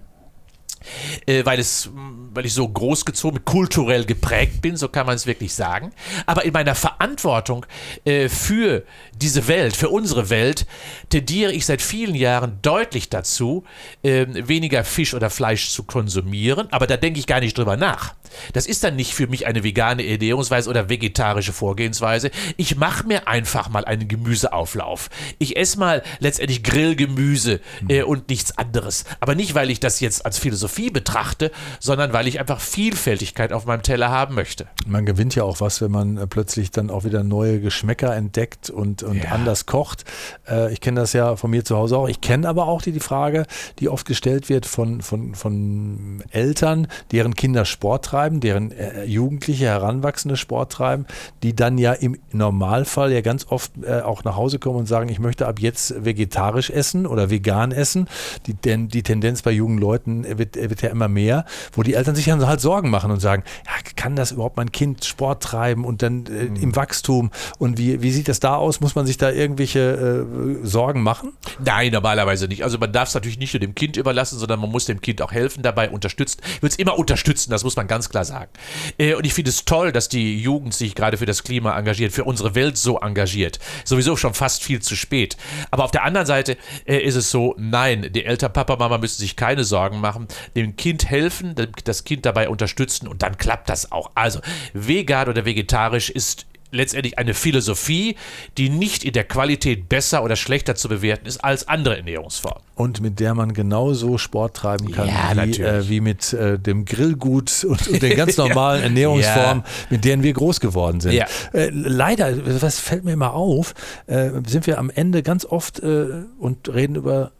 Äh, 1.26 1.44
weil 1.44 1.58
es, 1.58 1.90
weil 2.32 2.46
ich 2.46 2.54
so 2.54 2.68
großgezogen, 2.68 3.44
kulturell 3.44 4.04
geprägt 4.04 4.62
bin, 4.62 4.76
so 4.76 4.88
kann 4.88 5.06
man 5.06 5.16
es 5.16 5.26
wirklich 5.26 5.54
sagen. 5.54 5.92
Aber 6.26 6.44
in 6.44 6.52
meiner 6.52 6.74
Verantwortung 6.74 7.66
äh, 8.04 8.28
für 8.28 8.84
diese 9.14 9.48
Welt, 9.48 9.76
für 9.76 9.88
unsere 9.88 10.30
Welt, 10.30 10.66
tendiere 11.10 11.52
ich 11.52 11.66
seit 11.66 11.82
vielen 11.82 12.14
Jahren 12.14 12.58
deutlich 12.62 13.08
dazu, 13.08 13.64
äh, 14.02 14.26
weniger 14.28 14.84
Fisch 14.84 15.14
oder 15.14 15.30
Fleisch 15.30 15.70
zu 15.70 15.82
konsumieren. 15.82 16.68
Aber 16.70 16.86
da 16.86 16.96
denke 16.96 17.18
ich 17.18 17.26
gar 17.26 17.40
nicht 17.40 17.56
drüber 17.56 17.76
nach. 17.76 18.14
Das 18.52 18.66
ist 18.66 18.84
dann 18.84 18.96
nicht 18.96 19.14
für 19.14 19.26
mich 19.26 19.46
eine 19.46 19.64
vegane 19.64 20.06
Ernährungsweise 20.06 20.70
oder 20.70 20.88
vegetarische 20.88 21.52
Vorgehensweise. 21.52 22.30
Ich 22.56 22.76
mache 22.76 23.06
mir 23.06 23.26
einfach 23.26 23.68
mal 23.68 23.84
einen 23.84 24.08
Gemüseauflauf. 24.08 25.10
Ich 25.38 25.56
esse 25.56 25.78
mal 25.78 26.02
letztendlich 26.20 26.62
Grillgemüse 26.62 27.60
äh, 27.88 28.02
und 28.02 28.28
nichts 28.28 28.56
anderes. 28.56 29.04
Aber 29.20 29.34
nicht, 29.34 29.54
weil 29.54 29.70
ich 29.70 29.80
das 29.80 30.00
jetzt 30.00 30.24
als 30.24 30.38
Philosophie 30.38 30.67
betrachte, 30.92 31.50
sondern 31.81 32.12
weil 32.12 32.26
ich 32.28 32.38
einfach 32.40 32.61
Vielfältigkeit 32.61 33.52
auf 33.52 33.66
meinem 33.66 33.83
Teller 33.83 34.11
haben 34.11 34.35
möchte. 34.35 34.66
Man 34.87 35.04
gewinnt 35.07 35.35
ja 35.35 35.42
auch 35.44 35.61
was, 35.61 35.81
wenn 35.81 35.90
man 35.90 36.16
äh, 36.16 36.26
plötzlich 36.26 36.70
dann 36.70 36.90
auch 36.90 37.04
wieder 37.04 37.22
neue 37.24 37.61
Geschmäcker 37.61 38.14
entdeckt 38.14 38.70
und, 38.70 39.02
und 39.02 39.24
Ja. 39.24 39.31
anders 39.31 39.66
kocht. 39.66 40.04
Äh, 40.48 40.72
ich 40.72 40.81
kenne 40.81 41.00
das 41.00 41.12
ja 41.12 41.37
von 41.37 41.50
mir 41.50 41.64
zu 41.64 41.76
Hause 41.76 41.96
auch. 41.98 42.09
Ich 42.09 42.20
kenne 42.20 42.48
aber 42.48 42.68
auch 42.68 42.83
die, 42.83 42.92
die 42.92 43.00
Frage, 43.00 43.46
die 43.81 43.88
oft 43.88 44.07
gestellt 44.07 44.48
wird 44.48 44.66
von, 44.66 45.02
von, 45.02 45.35
von 45.35 46.22
Eltern, 46.31 46.87
deren 47.12 47.35
Kinder 47.35 47.64
Sport 47.64 48.04
treiben, 48.04 48.40
deren 48.40 48.70
äh, 48.72 49.04
Jugendliche, 49.04 49.66
Heranwachsende 49.66 50.37
Sport 50.37 50.72
treiben, 50.72 51.07
die 51.42 51.54
dann 51.57 51.78
ja 51.78 51.92
im 51.92 52.18
Normalfall 52.33 53.12
ja 53.12 53.20
ganz 53.20 53.46
oft 53.48 53.72
auch 54.04 54.24
nach 54.24 54.37
Hause 54.37 54.59
kommen 54.59 54.78
und 54.78 54.87
sagen, 54.87 55.09
ich 55.09 55.18
möchte 55.18 55.46
ab 55.46 55.61
jetzt 55.61 56.04
vegetarisch 56.04 56.70
essen 56.70 57.07
oder 57.07 57.31
vegan 57.31 57.72
essen. 57.72 58.09
Die, 58.46 58.54
denn 58.54 58.88
die 58.88 59.02
Tendenz 59.02 59.42
bei 59.42 59.50
jungen 59.50 59.78
Leuten 59.78 60.38
wird, 60.38 60.57
wird 60.59 60.83
ja 60.83 60.90
immer 60.90 61.09
mehr, 61.09 61.44
wo 61.73 61.83
die 61.83 61.94
Eltern 61.94 62.14
sich 62.14 62.27
dann 62.27 62.47
halt 62.47 62.61
Sorgen 62.61 62.90
machen 62.90 63.11
und 63.11 63.21
sagen, 63.21 63.42
ja, 63.66 63.73
kann 63.97 64.16
das 64.16 64.33
überhaupt 64.33 64.57
mein 64.57 64.73
Kind 64.73 65.05
Sport 65.05 65.42
treiben 65.42 65.85
und 65.85 66.03
dann 66.03 66.27
äh, 66.27 66.44
im 66.61 66.77
Wachstum 66.77 67.31
und 67.59 67.79
wie, 67.79 68.03
wie 68.03 68.11
sieht 68.11 68.29
das 68.29 68.40
da 68.40 68.57
aus? 68.57 68.81
Muss 68.81 68.94
man 68.94 69.07
sich 69.07 69.16
da 69.16 69.31
irgendwelche 69.31 70.27
äh, 70.62 70.66
Sorgen 70.66 71.03
machen? 71.03 71.33
Nein, 71.64 71.92
normalerweise 71.92 72.49
nicht. 72.49 72.64
Also 72.64 72.79
man 72.79 72.92
darf 72.92 73.09
es 73.09 73.14
natürlich 73.14 73.38
nicht 73.38 73.55
nur 73.55 73.61
dem 73.61 73.75
Kind 73.75 73.97
überlassen, 73.97 74.38
sondern 74.38 74.61
man 74.61 74.71
muss 74.71 74.85
dem 74.87 75.01
Kind 75.01 75.23
auch 75.23 75.33
helfen 75.33 75.62
dabei, 75.62 75.90
unterstützen. 75.90 76.40
Ich 76.57 76.62
würde 76.62 76.73
es 76.73 76.79
immer 76.79 76.99
unterstützen, 76.99 77.51
das 77.51 77.64
muss 77.64 77.77
man 77.77 77.87
ganz 77.87 78.09
klar 78.09 78.25
sagen. 78.25 78.51
Äh, 78.99 79.14
und 79.14 79.27
ich 79.27 79.35
finde 79.35 79.51
es 79.51 79.64
toll, 79.64 79.92
dass 79.92 80.09
die 80.09 80.40
Jugend 80.40 80.75
sich 80.75 80.94
gerade 80.94 81.16
für 81.16 81.27
das 81.27 81.42
Klima 81.42 81.77
engagiert, 81.79 82.12
für 82.12 82.25
unsere 82.25 82.55
Welt 82.55 82.77
so 82.77 82.99
engagiert. 82.99 83.59
Sowieso 83.85 84.16
schon 84.16 84.35
fast 84.35 84.62
viel 84.62 84.81
zu 84.81 84.97
spät. 84.97 85.37
Aber 85.71 85.85
auf 85.85 85.90
der 85.90 86.05
anderen 86.05 86.27
Seite 86.27 86.57
äh, 86.87 86.99
ist 86.99 87.16
es 87.16 87.31
so, 87.31 87.55
nein, 87.59 88.11
die 88.12 88.25
Eltern, 88.25 88.53
Papa, 88.53 88.77
Mama 88.77 88.99
müssen 88.99 89.21
sich 89.21 89.37
keine 89.37 89.64
Sorgen 89.64 90.01
machen, 90.01 90.29
dem 90.56 90.76
Kind 90.76 91.08
helfen, 91.08 91.54
das 91.84 92.04
Kind 92.04 92.26
dabei 92.26 92.48
unterstützen 92.48 93.08
und 93.08 93.22
dann 93.22 93.38
klappt 93.38 93.68
das 93.68 93.92
auch. 93.92 94.11
Also 94.14 94.40
vegan 94.72 95.28
oder 95.28 95.44
vegetarisch 95.44 96.11
ist 96.11 96.46
letztendlich 96.70 97.18
eine 97.18 97.34
Philosophie, 97.34 98.16
die 98.56 98.68
nicht 98.68 99.04
in 99.04 99.12
der 99.12 99.24
Qualität 99.24 99.88
besser 99.88 100.22
oder 100.22 100.37
schlechter 100.37 100.74
zu 100.74 100.88
bewerten 100.88 101.26
ist 101.26 101.42
als 101.42 101.66
andere 101.68 101.96
Ernährungsformen. 101.96 102.62
Und 102.74 103.00
mit 103.00 103.20
der 103.20 103.34
man 103.34 103.54
genauso 103.54 104.18
Sport 104.18 104.56
treiben 104.56 104.90
kann, 104.92 105.08
Ja, 105.08 105.32
wie, 105.34 105.61
äh, 105.61 105.88
wie 105.88 106.00
mit 106.00 106.32
äh, 106.32 106.58
dem 106.58 106.84
Grillgut 106.84 107.64
und, 107.68 107.88
und 107.88 108.02
den 108.02 108.16
ganz 108.16 108.37
normalen 108.37 108.82
Ernährungsformen, 108.82 109.64
mit 109.90 110.04
deren 110.04 110.22
wir 110.22 110.32
groß 110.32 110.61
geworden 110.61 111.00
sind. 111.00 111.12
Ja. 111.12 111.26
Äh, 111.52 111.70
leider, 111.72 112.62
was 112.62 112.78
fällt 112.78 113.04
mir 113.04 113.12
immer 113.12 113.32
auf, 113.32 113.74
äh, 114.06 114.30
sind 114.46 114.66
wir 114.66 114.78
am 114.78 114.90
Ende 114.90 115.22
ganz 115.22 115.44
oft 115.44 115.80
äh, 115.80 116.24
und 116.38 116.68
reden 116.72 116.96
über 116.96 117.32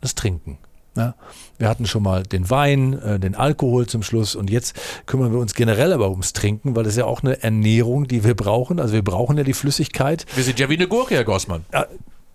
das 0.00 0.14
Trinken. 0.14 0.58
Ja, 0.96 1.14
wir 1.58 1.68
hatten 1.68 1.86
schon 1.86 2.04
mal 2.04 2.22
den 2.22 2.50
Wein, 2.50 2.92
äh, 3.00 3.18
den 3.18 3.34
Alkohol 3.34 3.86
zum 3.86 4.02
Schluss 4.02 4.36
und 4.36 4.48
jetzt 4.48 4.76
kümmern 5.06 5.32
wir 5.32 5.40
uns 5.40 5.54
generell 5.54 5.92
aber 5.92 6.10
ums 6.10 6.32
Trinken, 6.32 6.76
weil 6.76 6.84
das 6.84 6.92
ist 6.92 6.98
ja 6.98 7.04
auch 7.04 7.22
eine 7.22 7.42
Ernährung, 7.42 8.06
die 8.06 8.22
wir 8.22 8.34
brauchen. 8.34 8.78
Also 8.78 8.94
wir 8.94 9.02
brauchen 9.02 9.36
ja 9.36 9.44
die 9.44 9.54
Flüssigkeit. 9.54 10.24
Wir 10.36 10.44
sind 10.44 10.60
ja 10.60 10.68
wie 10.68 10.74
eine 10.74 10.86
Gurke, 10.86 11.16
Herr 11.16 11.24
Gossmann. 11.24 11.64
Ja, 11.72 11.86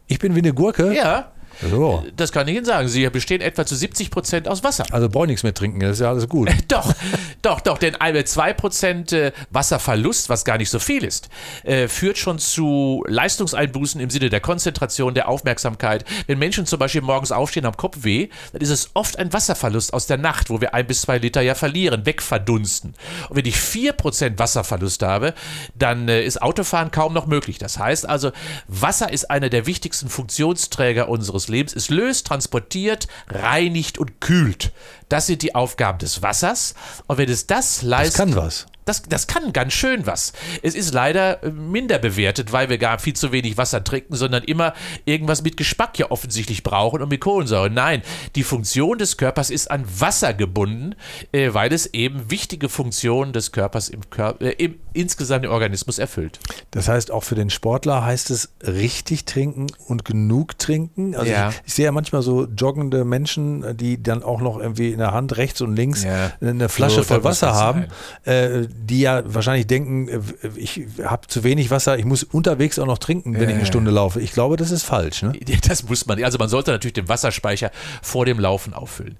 ich 0.08 0.20
bin 0.20 0.36
wie 0.36 0.40
eine 0.40 0.54
Gurke. 0.54 0.94
Ja, 0.94 1.32
So. 1.62 2.06
das 2.16 2.32
kann 2.32 2.48
ich 2.48 2.56
Ihnen 2.56 2.66
sagen. 2.66 2.88
Sie 2.88 3.08
bestehen 3.10 3.42
etwa 3.42 3.66
zu 3.66 3.76
70 3.76 4.12
Prozent 4.12 4.48
aus 4.48 4.64
Wasser. 4.64 4.86
Also 4.92 5.10
brauche 5.10 5.26
ich 5.26 5.30
nichts 5.30 5.44
mehr 5.44 5.54
trinken, 5.54 5.80
das 5.80 5.92
ist 5.92 6.00
ja 6.00 6.10
alles 6.10 6.28
gut. 6.30 6.50
Doch, 6.68 6.94
doch, 7.42 7.62
doch, 7.62 7.78
denn 7.78 7.96
ein 7.96 8.16
2% 8.16 9.16
äh, 9.16 9.32
Wasserverlust, 9.50 10.30
was 10.30 10.46
gar 10.46 10.58
nicht 10.58 10.70
so 10.70 10.78
viel 10.78 11.04
ist, 11.04 11.30
äh, 11.64 11.88
führt 11.88 12.18
schon 12.18 12.38
zu 12.38 13.04
Leistungseinbußen 13.08 14.00
im 14.00 14.10
Sinne 14.10 14.30
der 14.30 14.40
Konzentration, 14.40 15.14
der 15.14 15.28
Aufmerksamkeit. 15.28 16.06
Wenn 16.28 16.38
Menschen 16.38 16.66
zum 16.66 16.80
Beispiel 16.80 17.02
morgens 17.02 17.32
aufstehen, 17.32 17.66
haben 17.66 17.78
Kopfweh, 17.78 18.30
dann 18.52 18.62
ist 18.62 18.70
es 18.70 18.92
oft 18.94 19.18
ein 19.18 19.34
Wasserverlust 19.34 19.94
aus 19.94 20.06
der 20.06 20.18
Nacht, 20.18 20.50
wo 20.50 20.62
wir 20.62 20.74
ein 20.74 20.86
bis 20.86 21.02
zwei 21.02 21.18
Liter 21.18 21.42
ja 21.42 21.56
verlieren, 21.56 22.06
wegverdunsten. 22.06 22.94
Und 23.30 23.36
wenn 23.36 23.46
ich 23.46 23.56
4% 23.56 24.38
Wasserverlust 24.38 25.02
habe, 25.02 25.34
dann 25.76 26.08
äh, 26.08 26.24
ist 26.24 26.42
Autofahren 26.42 26.92
kaum 26.92 27.14
noch 27.14 27.26
möglich. 27.26 27.58
Das 27.58 27.80
heißt 27.80 28.08
also, 28.08 28.32
Wasser 28.68 29.12
ist 29.12 29.32
einer 29.32 29.50
der 29.50 29.66
wichtigsten 29.66 30.10
Funktionsträger 30.10 31.10
unseres 31.10 31.49
Lebens. 31.50 31.76
Es 31.76 31.90
löst, 31.90 32.28
transportiert, 32.28 33.08
reinigt 33.28 33.98
und 33.98 34.22
kühlt. 34.22 34.72
Das 35.10 35.28
sind 35.28 35.42
die 35.42 35.56
Aufgaben 35.56 35.98
des 36.00 36.22
Wassers. 36.22 36.74
Und 37.08 37.18
wenn 37.18 37.30
es 37.30 37.48
das 37.48 37.76
Das 37.80 37.82
leistet. 37.84 38.18
kann 38.18 38.36
was. 38.36 38.66
Das, 38.90 39.04
das 39.04 39.28
kann 39.28 39.54
ganz 39.54 39.74
schön 39.74 40.08
was. 40.08 40.34
Es 40.64 40.74
ist 40.74 40.96
leider 40.96 41.44
äh, 41.44 41.52
minder 41.52 42.00
bewertet, 42.00 42.52
weil 42.52 42.70
wir 42.70 42.80
gar 42.80 42.98
viel 42.98 43.14
zu 43.16 43.32
wenig 43.32 43.56
Wasser 43.56 43.84
trinken, 43.84 44.16
sondern 44.16 44.44
immer 44.44 44.74
irgendwas 45.06 45.44
mit 45.44 45.58
Geschmack 45.58 46.00
ja 46.00 46.10
offensichtlich 46.10 46.64
brauchen 46.64 47.02
und 47.04 47.10
mit 47.10 47.22
Kohlensäure. 47.22 47.70
Nein, 47.70 48.02
die 48.36 48.42
Funktion 48.44 48.98
des 48.98 49.18
Körpers 49.18 49.52
ist 49.52 49.70
an 49.70 49.84
Wasser 50.00 50.34
gebunden, 50.34 50.96
äh, 51.32 51.54
weil 51.54 51.72
es 51.72 51.86
eben 51.94 52.32
wichtige 52.32 52.68
Funktionen 52.68 53.32
des 53.32 53.52
Körpers 53.52 53.90
im, 53.90 54.10
Körper, 54.10 54.44
äh, 54.44 54.54
im 54.58 54.80
insgesamt 54.94 55.46
im 55.46 55.52
Organismus 55.52 56.00
erfüllt. 56.00 56.40
Das 56.72 56.88
heißt, 56.88 57.12
auch 57.12 57.24
für 57.24 57.36
den 57.36 57.52
Sportler 57.52 58.04
heißt 58.04 58.32
es 58.32 58.50
richtig 58.66 59.26
trinken 59.26 59.68
und 59.88 60.04
genug 60.04 60.58
trinken. 60.58 61.16
Also 61.16 61.32
Ja. 61.32 61.50
ich, 61.50 61.62
ich 61.68 61.74
sehe 61.76 61.86
ja 61.86 61.92
manchmal 61.92 62.24
so 62.24 62.46
joggende 62.46 63.06
Menschen, 63.06 63.78
die 63.78 64.02
dann 64.02 64.24
auch 64.24 64.42
noch 64.42 64.60
irgendwie 64.60 64.92
in 64.92 64.98
der 64.98 65.12
Hand 65.14 65.38
rechts 65.38 65.62
und 65.62 65.76
links 65.76 66.04
Ja. 66.04 66.32
eine 66.42 66.70
Flasche 66.70 66.96
So, 66.98 67.04
voll 67.04 67.24
Wasser 67.24 67.54
haben, 67.54 67.86
äh, 68.26 68.68
die 68.82 69.02
ja 69.02 69.22
wahrscheinlich 69.26 69.68
denken, 69.68 70.08
äh, 70.08 70.20
ich 70.56 70.82
habe 71.04 71.28
zu 71.28 71.44
wenig 71.44 71.70
Wasser, 71.72 71.98
ich 71.98 72.06
muss 72.06 72.24
unterwegs 72.24 72.80
auch 72.80 72.86
noch 72.86 72.98
trinken, 72.98 73.34
wenn 73.40 73.50
ich 73.50 73.56
eine 73.56 73.66
Stunde 73.66 73.92
laufe. 73.92 74.22
Ich 74.22 74.32
glaube, 74.32 74.58
das 74.58 74.72
ist 74.72 74.84
falsch. 74.84 75.24
Ne? 75.24 75.34
Das 75.68 75.84
muss 75.88 76.06
man. 76.06 76.24
Also 76.24 76.38
man 76.38 76.50
sollte 76.50 76.72
natürlich 76.72 76.94
den 76.94 77.10
Wasserspeicher 77.10 77.72
vor 78.02 78.26
dem 78.26 78.40
Laufen 78.40 78.74
auffüllen. 78.74 79.18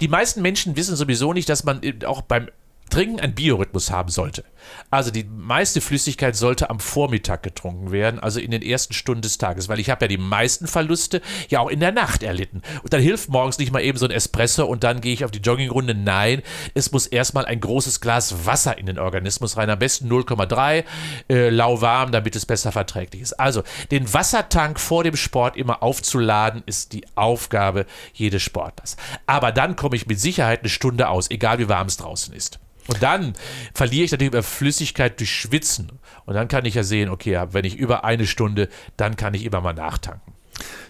Die 0.00 0.08
meisten 0.08 0.42
Menschen 0.42 0.76
wissen 0.76 0.96
sowieso 0.96 1.32
nicht, 1.32 1.48
dass 1.48 1.64
man 1.64 1.82
äh, 1.82 2.04
auch 2.04 2.22
beim 2.22 2.48
Trinken 2.88 3.20
einen 3.20 3.34
Biorhythmus 3.34 3.90
haben 3.90 4.10
sollte. 4.10 4.44
Also 4.90 5.10
die 5.10 5.24
meiste 5.24 5.80
Flüssigkeit 5.80 6.36
sollte 6.36 6.70
am 6.70 6.80
Vormittag 6.80 7.42
getrunken 7.42 7.92
werden, 7.92 8.20
also 8.20 8.40
in 8.40 8.50
den 8.50 8.62
ersten 8.62 8.94
Stunden 8.94 9.22
des 9.22 9.38
Tages, 9.38 9.68
weil 9.68 9.80
ich 9.80 9.90
habe 9.90 10.04
ja 10.04 10.08
die 10.08 10.18
meisten 10.18 10.66
Verluste 10.66 11.20
ja 11.48 11.60
auch 11.60 11.68
in 11.68 11.80
der 11.80 11.92
Nacht 11.92 12.22
erlitten. 12.22 12.62
Und 12.82 12.92
dann 12.92 13.00
hilft 13.00 13.28
morgens 13.28 13.58
nicht 13.58 13.72
mal 13.72 13.82
eben 13.82 13.98
so 13.98 14.06
ein 14.06 14.10
Espresso 14.10 14.64
und 14.64 14.84
dann 14.84 15.00
gehe 15.00 15.12
ich 15.12 15.24
auf 15.24 15.30
die 15.30 15.40
Joggingrunde. 15.40 15.94
Nein, 15.94 16.42
es 16.74 16.92
muss 16.92 17.06
erstmal 17.06 17.44
ein 17.44 17.60
großes 17.60 18.00
Glas 18.00 18.46
Wasser 18.46 18.78
in 18.78 18.86
den 18.86 18.98
Organismus 18.98 19.56
rein, 19.56 19.70
am 19.70 19.78
besten 19.78 20.10
0,3 20.10 20.84
äh, 21.28 21.48
lauwarm, 21.50 22.12
damit 22.12 22.36
es 22.36 22.46
besser 22.46 22.72
verträglich 22.72 23.22
ist. 23.22 23.34
Also 23.34 23.62
den 23.90 24.12
Wassertank 24.12 24.80
vor 24.80 25.04
dem 25.04 25.16
Sport 25.16 25.56
immer 25.56 25.82
aufzuladen, 25.82 26.62
ist 26.66 26.92
die 26.92 27.04
Aufgabe 27.14 27.86
jedes 28.12 28.42
Sportlers. 28.42 28.96
Aber 29.26 29.52
dann 29.52 29.76
komme 29.76 29.96
ich 29.96 30.06
mit 30.06 30.20
Sicherheit 30.20 30.60
eine 30.60 30.68
Stunde 30.68 31.08
aus, 31.08 31.30
egal 31.30 31.58
wie 31.58 31.68
warm 31.68 31.86
es 31.86 31.96
draußen 31.96 32.34
ist. 32.34 32.58
Und 32.88 33.02
dann 33.02 33.34
verliere 33.74 34.04
ich 34.04 34.10
natürlich 34.10 34.32
über 34.32 34.42
Flüssigkeit 34.42 35.20
durch 35.20 35.30
Schwitzen. 35.30 35.92
Und 36.24 36.34
dann 36.34 36.48
kann 36.48 36.64
ich 36.64 36.74
ja 36.74 36.82
sehen, 36.82 37.10
okay, 37.10 37.40
wenn 37.52 37.64
ich 37.64 37.76
über 37.76 38.04
eine 38.04 38.26
Stunde, 38.26 38.68
dann 38.96 39.16
kann 39.16 39.34
ich 39.34 39.44
immer 39.44 39.60
mal 39.60 39.74
nachtanken. 39.74 40.37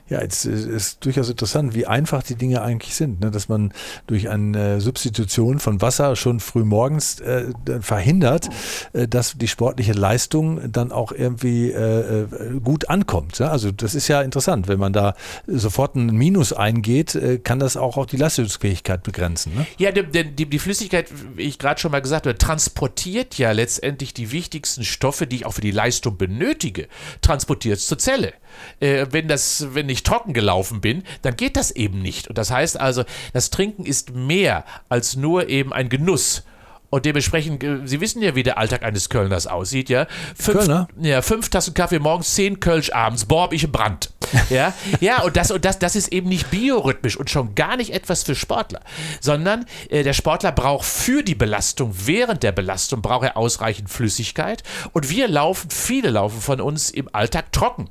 Ja, 0.09 0.21
es 0.21 0.47
ist, 0.47 1.05
durchaus 1.05 1.29
interessant, 1.29 1.75
wie 1.75 1.87
einfach 1.87 2.23
die 2.23 2.35
Dinge 2.35 2.63
eigentlich 2.63 2.95
sind, 2.95 3.21
ne? 3.21 3.31
dass 3.31 3.49
man 3.49 3.73
durch 4.07 4.31
eine 4.31 4.81
Substitution 4.81 5.59
von 5.59 5.83
Wasser 5.83 6.17
schon 6.17 6.41
früh 6.41 6.65
morgens 6.65 7.21
äh, 7.21 7.53
verhindert, 7.81 8.49
äh, 8.95 9.07
dass 9.07 9.35
die 9.37 9.49
sportliche 9.49 9.93
Leistung 9.93 10.73
dann 10.73 10.93
auch 10.93 11.13
irgendwie 11.13 11.71
äh, 11.71 12.23
äh, 12.23 12.27
gut 12.65 12.89
ankommt. 12.89 13.39
Ja? 13.39 13.51
Also 13.51 13.71
das 13.71 13.95
ist 13.95 14.09
ja 14.09 14.23
interessant, 14.23 14.67
wenn 14.67 14.79
man 14.79 14.95
da 14.95 15.15
sofort 15.47 15.95
ein 15.95 16.07
Minus 16.17 16.55
eingeht, 16.55 17.15
äh, 17.15 17.39
kann 17.39 17.59
das 17.59 17.77
auch, 17.77 17.99
auch 17.99 18.07
die 18.07 18.17
Leistungsfähigkeit 18.17 19.03
begrenzen. 19.03 19.55
Ne? 19.55 19.67
Ja, 19.77 19.93
denn 19.93 20.37
die, 20.37 20.47
die 20.47 20.59
Flüssigkeit, 20.59 21.09
wie 21.37 21.43
ich 21.43 21.59
gerade 21.59 21.81
schon 21.81 21.93
mal 21.93 22.01
gesagt 22.01 22.27
habe, 22.27 22.39
transportiert 22.39 23.37
ja 23.37 23.53
letztendlich 23.53 24.15
die 24.15 24.33
wichtigsten 24.33 24.85
Stoffe, 24.85 25.27
die 25.27 25.37
ich 25.37 25.47
auch 25.47 25.53
für 25.53 25.61
die 25.61 25.71
Leistung 25.71 26.17
benötige, 26.17 26.89
transportiert 27.21 27.81
zur 27.81 27.99
Zelle. 27.99 28.33
Äh, 28.81 29.07
wenn, 29.11 29.29
das, 29.29 29.68
wenn 29.75 29.89
ich 29.89 30.03
trocken 30.03 30.33
gelaufen 30.33 30.81
bin, 30.81 31.03
dann 31.23 31.37
geht 31.37 31.57
das 31.57 31.71
eben 31.71 32.01
nicht. 32.03 32.29
Und 32.29 32.39
das 32.39 32.51
heißt 32.51 32.81
also, 32.81 33.05
das 33.33 33.51
Trinken 33.51 33.85
ist 33.85 34.15
mehr 34.15 34.65
als 34.89 35.17
nur 35.17 35.49
eben 35.49 35.73
ein 35.73 35.89
Genuss. 35.89 36.45
Und 36.91 37.05
dementsprechend, 37.05 37.63
äh, 37.63 37.81
Sie 37.85 38.01
wissen 38.01 38.23
ja, 38.23 38.35
wie 38.35 38.43
der 38.43 38.57
Alltag 38.57 38.83
eines 38.83 39.11
Kölners 39.11 39.47
aussieht, 39.47 39.91
ja. 39.91 40.07
Fünf, 40.35 40.59
Kölner? 40.59 40.89
Ja, 40.99 41.21
fünf 41.21 41.51
Tassen 41.51 41.75
Kaffee 41.75 41.99
morgens, 41.99 42.35
zehn 42.35 42.61
Kölsch 42.61 42.91
abends. 42.93 43.27
Boah, 43.27 43.43
hab 43.43 43.53
ich 43.53 43.65
einen 43.65 43.73
Brand. 43.73 44.11
Ja, 44.51 44.75
ja 45.01 45.23
und, 45.23 45.37
das, 45.39 45.51
und 45.51 45.65
das, 45.65 45.79
das 45.79 45.97
ist 45.97 46.09
eben 46.09 46.29
nicht 46.29 46.51
biorhythmisch 46.51 47.17
und 47.17 47.31
schon 47.31 47.55
gar 47.55 47.77
nicht 47.77 47.95
etwas 47.95 48.25
für 48.25 48.35
Sportler, 48.35 48.81
sondern 49.21 49.65
äh, 49.89 50.03
der 50.03 50.13
Sportler 50.13 50.53
braucht 50.53 50.85
für 50.87 51.23
die 51.23 51.35
Belastung, 51.35 51.95
während 52.05 52.43
der 52.43 52.53
Belastung, 52.53 53.01
braucht 53.01 53.25
er 53.25 53.37
ausreichend 53.39 53.89
Flüssigkeit. 53.89 54.63
Und 54.93 55.09
wir 55.09 55.29
laufen, 55.29 55.71
viele 55.71 56.11
laufen 56.11 56.43
von 56.43 56.61
uns 56.61 56.91
im 56.91 57.09
Alltag 57.15 57.53
trocken. 57.53 57.89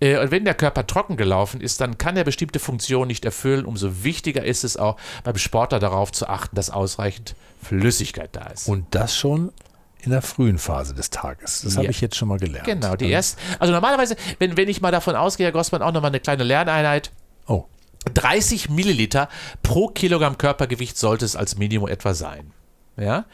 Äh, 0.00 0.18
Und 0.18 0.30
wenn 0.30 0.44
der 0.44 0.54
Körper 0.54 0.86
trocken 0.86 1.16
gelaufen 1.16 1.60
ist, 1.60 1.80
dann 1.80 1.98
kann 1.98 2.16
er 2.16 2.24
bestimmte 2.24 2.58
Funktionen 2.58 3.08
nicht 3.08 3.24
erfüllen. 3.24 3.64
Umso 3.64 4.02
wichtiger 4.04 4.44
ist 4.44 4.64
es 4.64 4.76
auch 4.76 4.96
beim 5.22 5.36
Sportler 5.38 5.78
darauf 5.80 6.12
zu 6.12 6.28
achten, 6.28 6.56
dass 6.56 6.70
ausreichend 6.70 7.34
Flüssigkeit 7.62 8.30
da 8.32 8.46
ist. 8.46 8.68
Und 8.68 8.86
das 8.94 9.16
schon 9.16 9.52
in 10.02 10.10
der 10.10 10.20
frühen 10.22 10.58
Phase 10.58 10.94
des 10.94 11.08
Tages. 11.10 11.62
Das 11.62 11.76
habe 11.76 11.84
Ja. 11.84 11.90
ich 11.90 12.00
jetzt 12.02 12.16
schon 12.16 12.28
mal 12.28 12.38
gelernt. 12.38 12.66
Genau, 12.66 12.94
die 12.94 13.08
erst. 13.10 13.38
Also 13.58 13.72
normalerweise, 13.72 14.16
wenn, 14.38 14.56
wenn 14.56 14.68
ich 14.68 14.80
mal 14.82 14.90
davon 14.90 15.16
ausgehe, 15.16 15.46
Herr 15.46 15.52
Gossmann, 15.52 15.80
auch 15.82 15.92
nochmal 15.92 16.10
eine 16.10 16.20
kleine 16.20 16.44
Lerneinheit. 16.44 17.10
Oh, 17.46 17.64
30 18.12 18.68
Milliliter 18.68 19.30
pro 19.62 19.88
Kilogramm 19.88 20.36
Körpergewicht 20.36 20.98
sollte 20.98 21.24
es 21.24 21.36
als 21.36 21.56
Minimum 21.56 21.88
etwa 21.88 22.12
sein. 22.12 22.52
Ja, 22.96 23.24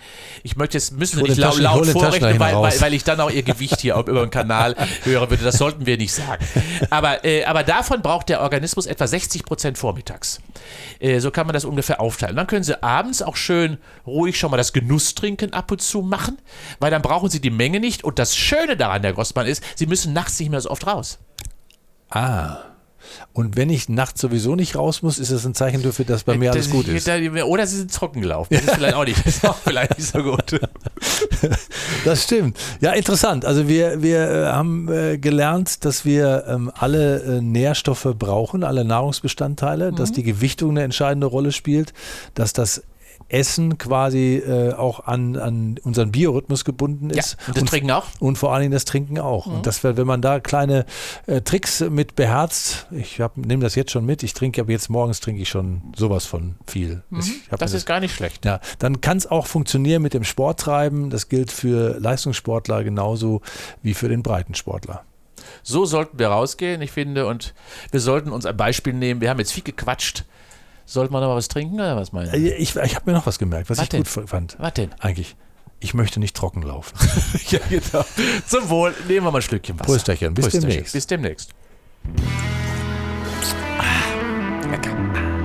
ich 0.42 0.56
möchte 0.56 0.78
jetzt 0.78 0.92
müssen 0.92 1.16
Sie 1.18 1.22
nicht 1.24 1.36
laut, 1.36 1.52
Taschen- 1.52 1.62
laut 1.64 1.86
vorrechnen, 1.88 2.40
weil, 2.40 2.54
weil, 2.56 2.80
weil 2.80 2.94
ich 2.94 3.04
dann 3.04 3.20
auch 3.20 3.30
Ihr 3.30 3.42
Gewicht 3.42 3.80
hier 3.82 3.94
über 4.06 4.22
den 4.22 4.30
Kanal 4.30 4.74
hören 5.02 5.28
würde. 5.28 5.44
Das 5.44 5.58
sollten 5.58 5.84
wir 5.84 5.98
nicht 5.98 6.14
sagen. 6.14 6.42
Aber, 6.88 7.26
äh, 7.26 7.44
aber 7.44 7.62
davon 7.62 8.00
braucht 8.00 8.30
der 8.30 8.40
Organismus 8.40 8.86
etwa 8.86 9.06
60 9.06 9.44
Prozent 9.44 9.76
vormittags. 9.76 10.40
Äh, 10.98 11.18
so 11.20 11.30
kann 11.30 11.46
man 11.46 11.52
das 11.52 11.66
ungefähr 11.66 12.00
aufteilen. 12.00 12.36
Dann 12.36 12.46
können 12.46 12.64
Sie 12.64 12.82
abends 12.82 13.20
auch 13.20 13.36
schön 13.36 13.76
ruhig 14.06 14.38
schon 14.38 14.50
mal 14.50 14.56
das 14.56 14.72
Genusstrinken 14.72 15.52
ab 15.52 15.70
und 15.70 15.82
zu 15.82 16.00
machen, 16.00 16.38
weil 16.78 16.90
dann 16.90 17.02
brauchen 17.02 17.28
Sie 17.28 17.40
die 17.42 17.50
Menge 17.50 17.80
nicht. 17.80 18.02
Und 18.02 18.18
das 18.18 18.34
Schöne 18.34 18.78
daran, 18.78 19.02
Herr 19.02 19.12
Grossmann, 19.12 19.46
ist, 19.46 19.62
Sie 19.76 19.84
müssen 19.84 20.14
nachts 20.14 20.40
nicht 20.40 20.48
mehr 20.50 20.62
so 20.62 20.70
oft 20.70 20.86
raus. 20.86 21.18
ah. 22.08 22.56
Und 23.32 23.56
wenn 23.56 23.70
ich 23.70 23.88
nachts 23.88 24.20
sowieso 24.20 24.54
nicht 24.54 24.76
raus 24.76 25.02
muss, 25.02 25.18
ist 25.18 25.32
das 25.32 25.44
ein 25.46 25.54
Zeichen 25.54 25.82
dafür, 25.82 26.04
dass 26.04 26.24
bei 26.24 26.36
mir 26.36 26.52
alles 26.52 26.66
Das- 26.66 26.72
gut 26.72 26.88
ist. 26.88 27.08
Oder 27.08 27.66
sie 27.66 27.76
sind 27.78 27.94
trocken 27.94 28.20
gelaufen. 28.20 28.48
Das 28.54 28.62
ist 28.64 28.74
vielleicht 28.74 28.94
auch 28.94 29.04
nicht, 29.04 29.26
ist 29.26 29.46
auch 29.46 29.56
vielleicht 29.56 29.96
nicht 29.98 30.10
so 30.10 30.22
gut. 30.22 30.60
Das 32.04 32.24
stimmt. 32.24 32.58
Ja, 32.80 32.92
interessant. 32.92 33.44
Also 33.44 33.68
wir, 33.68 34.02
wir 34.02 34.18
äh, 34.30 34.46
haben 34.46 34.88
äh, 34.90 35.18
gelernt, 35.18 35.84
dass 35.84 36.04
wir 36.04 36.44
ähm, 36.48 36.70
alle 36.74 37.22
äh, 37.22 37.40
Nährstoffe 37.40 38.08
brauchen, 38.18 38.64
alle 38.64 38.84
Nahrungsbestandteile, 38.84 39.92
Mhm. 39.92 39.96
dass 39.96 40.12
die 40.12 40.22
Gewichtung 40.22 40.70
eine 40.70 40.82
entscheidende 40.82 41.26
Rolle 41.26 41.52
spielt, 41.52 41.92
dass 42.34 42.52
das 42.52 42.82
Essen 43.32 43.78
quasi 43.78 44.36
äh, 44.36 44.72
auch 44.74 45.06
an, 45.06 45.36
an 45.36 45.78
unseren 45.82 46.10
Biorhythmus 46.12 46.64
gebunden 46.64 47.10
Ja, 47.10 47.20
ist. 47.20 47.36
und 47.46 47.56
das 47.56 47.64
Trinken 47.64 47.90
auch. 47.90 48.04
Und 48.18 48.36
vor 48.36 48.52
allen 48.52 48.62
Dingen 48.62 48.72
das 48.72 48.84
Trinken 48.84 49.18
auch. 49.18 49.46
Und 49.46 49.66
das, 49.66 49.84
wenn 49.84 50.06
man 50.06 50.20
da 50.22 50.40
kleine 50.40 50.84
äh, 51.26 51.40
Tricks 51.40 51.80
mit 51.80 52.16
beherzt, 52.16 52.86
ich 52.90 53.20
nehme 53.36 53.62
das 53.62 53.74
jetzt 53.74 53.92
schon 53.92 54.04
mit, 54.04 54.22
ich 54.22 54.34
trinke 54.34 54.60
aber 54.60 54.72
jetzt 54.72 54.90
morgens 54.90 55.20
trinke 55.20 55.42
ich 55.42 55.48
schon 55.48 55.82
sowas 55.96 56.26
von 56.26 56.56
viel. 56.66 57.02
Mhm. 57.10 57.22
Das 57.58 57.72
ist 57.72 57.86
gar 57.86 58.00
nicht 58.00 58.14
schlecht. 58.14 58.44
ja, 58.44 58.60
dann 58.78 59.00
kann 59.00 59.16
es 59.16 59.26
auch 59.26 59.46
funktionieren 59.46 60.02
mit 60.02 60.14
dem 60.14 60.24
Sporttreiben. 60.24 61.10
Das 61.10 61.28
gilt 61.28 61.52
für 61.52 61.98
Leistungssportler 62.00 62.84
genauso 62.84 63.40
wie 63.82 63.94
für 63.94 64.08
den 64.08 64.22
Breitensportler. 64.22 65.04
So 65.62 65.84
sollten 65.84 66.18
wir 66.18 66.28
rausgehen, 66.28 66.80
ich 66.82 66.92
finde, 66.92 67.26
und 67.26 67.54
wir 67.90 68.00
sollten 68.00 68.30
uns 68.30 68.46
ein 68.46 68.56
Beispiel 68.56 68.92
nehmen. 68.92 69.20
Wir 69.20 69.30
haben 69.30 69.38
jetzt 69.38 69.52
viel 69.52 69.62
gequatscht. 69.64 70.24
Wir 70.94 71.04
noch 71.04 71.10
mal 71.10 71.36
was 71.36 71.48
trinken 71.48 71.74
oder 71.76 71.96
was 71.96 72.12
meinen 72.12 72.30
Sie? 72.30 72.48
Äh, 72.48 72.54
Ich, 72.56 72.74
ich 72.76 72.94
habe 72.96 73.10
mir 73.10 73.16
noch 73.16 73.26
was 73.26 73.38
gemerkt, 73.38 73.70
was, 73.70 73.78
Was 73.78 73.84
ich 73.84 73.88
denn? 73.90 74.02
gut 74.04 74.28
fand. 74.28 74.56
Was 74.58 74.74
denn? 74.74 74.90
Eigentlich. 74.98 75.36
Ich 75.78 75.94
möchte 75.94 76.20
nicht 76.20 76.36
trocken 76.36 76.62
laufen. 76.62 76.94
ja, 77.48 77.58
genau. 77.70 78.04
Zum 78.46 78.68
Wohl. 78.68 78.94
Nehmen 79.08 79.26
wir 79.26 79.30
mal 79.30 79.38
ein 79.38 79.42
Stückchen 79.42 79.78
Wasser. 79.78 79.86
Prösterchen. 79.92 80.34
Bis 80.34 80.44
Prösterchen. 80.46 80.68
demnächst. 80.68 80.92
Bis 80.92 81.06
demnächst. 81.06 81.50
Ah, 83.78 84.68
lecker. 84.70 85.39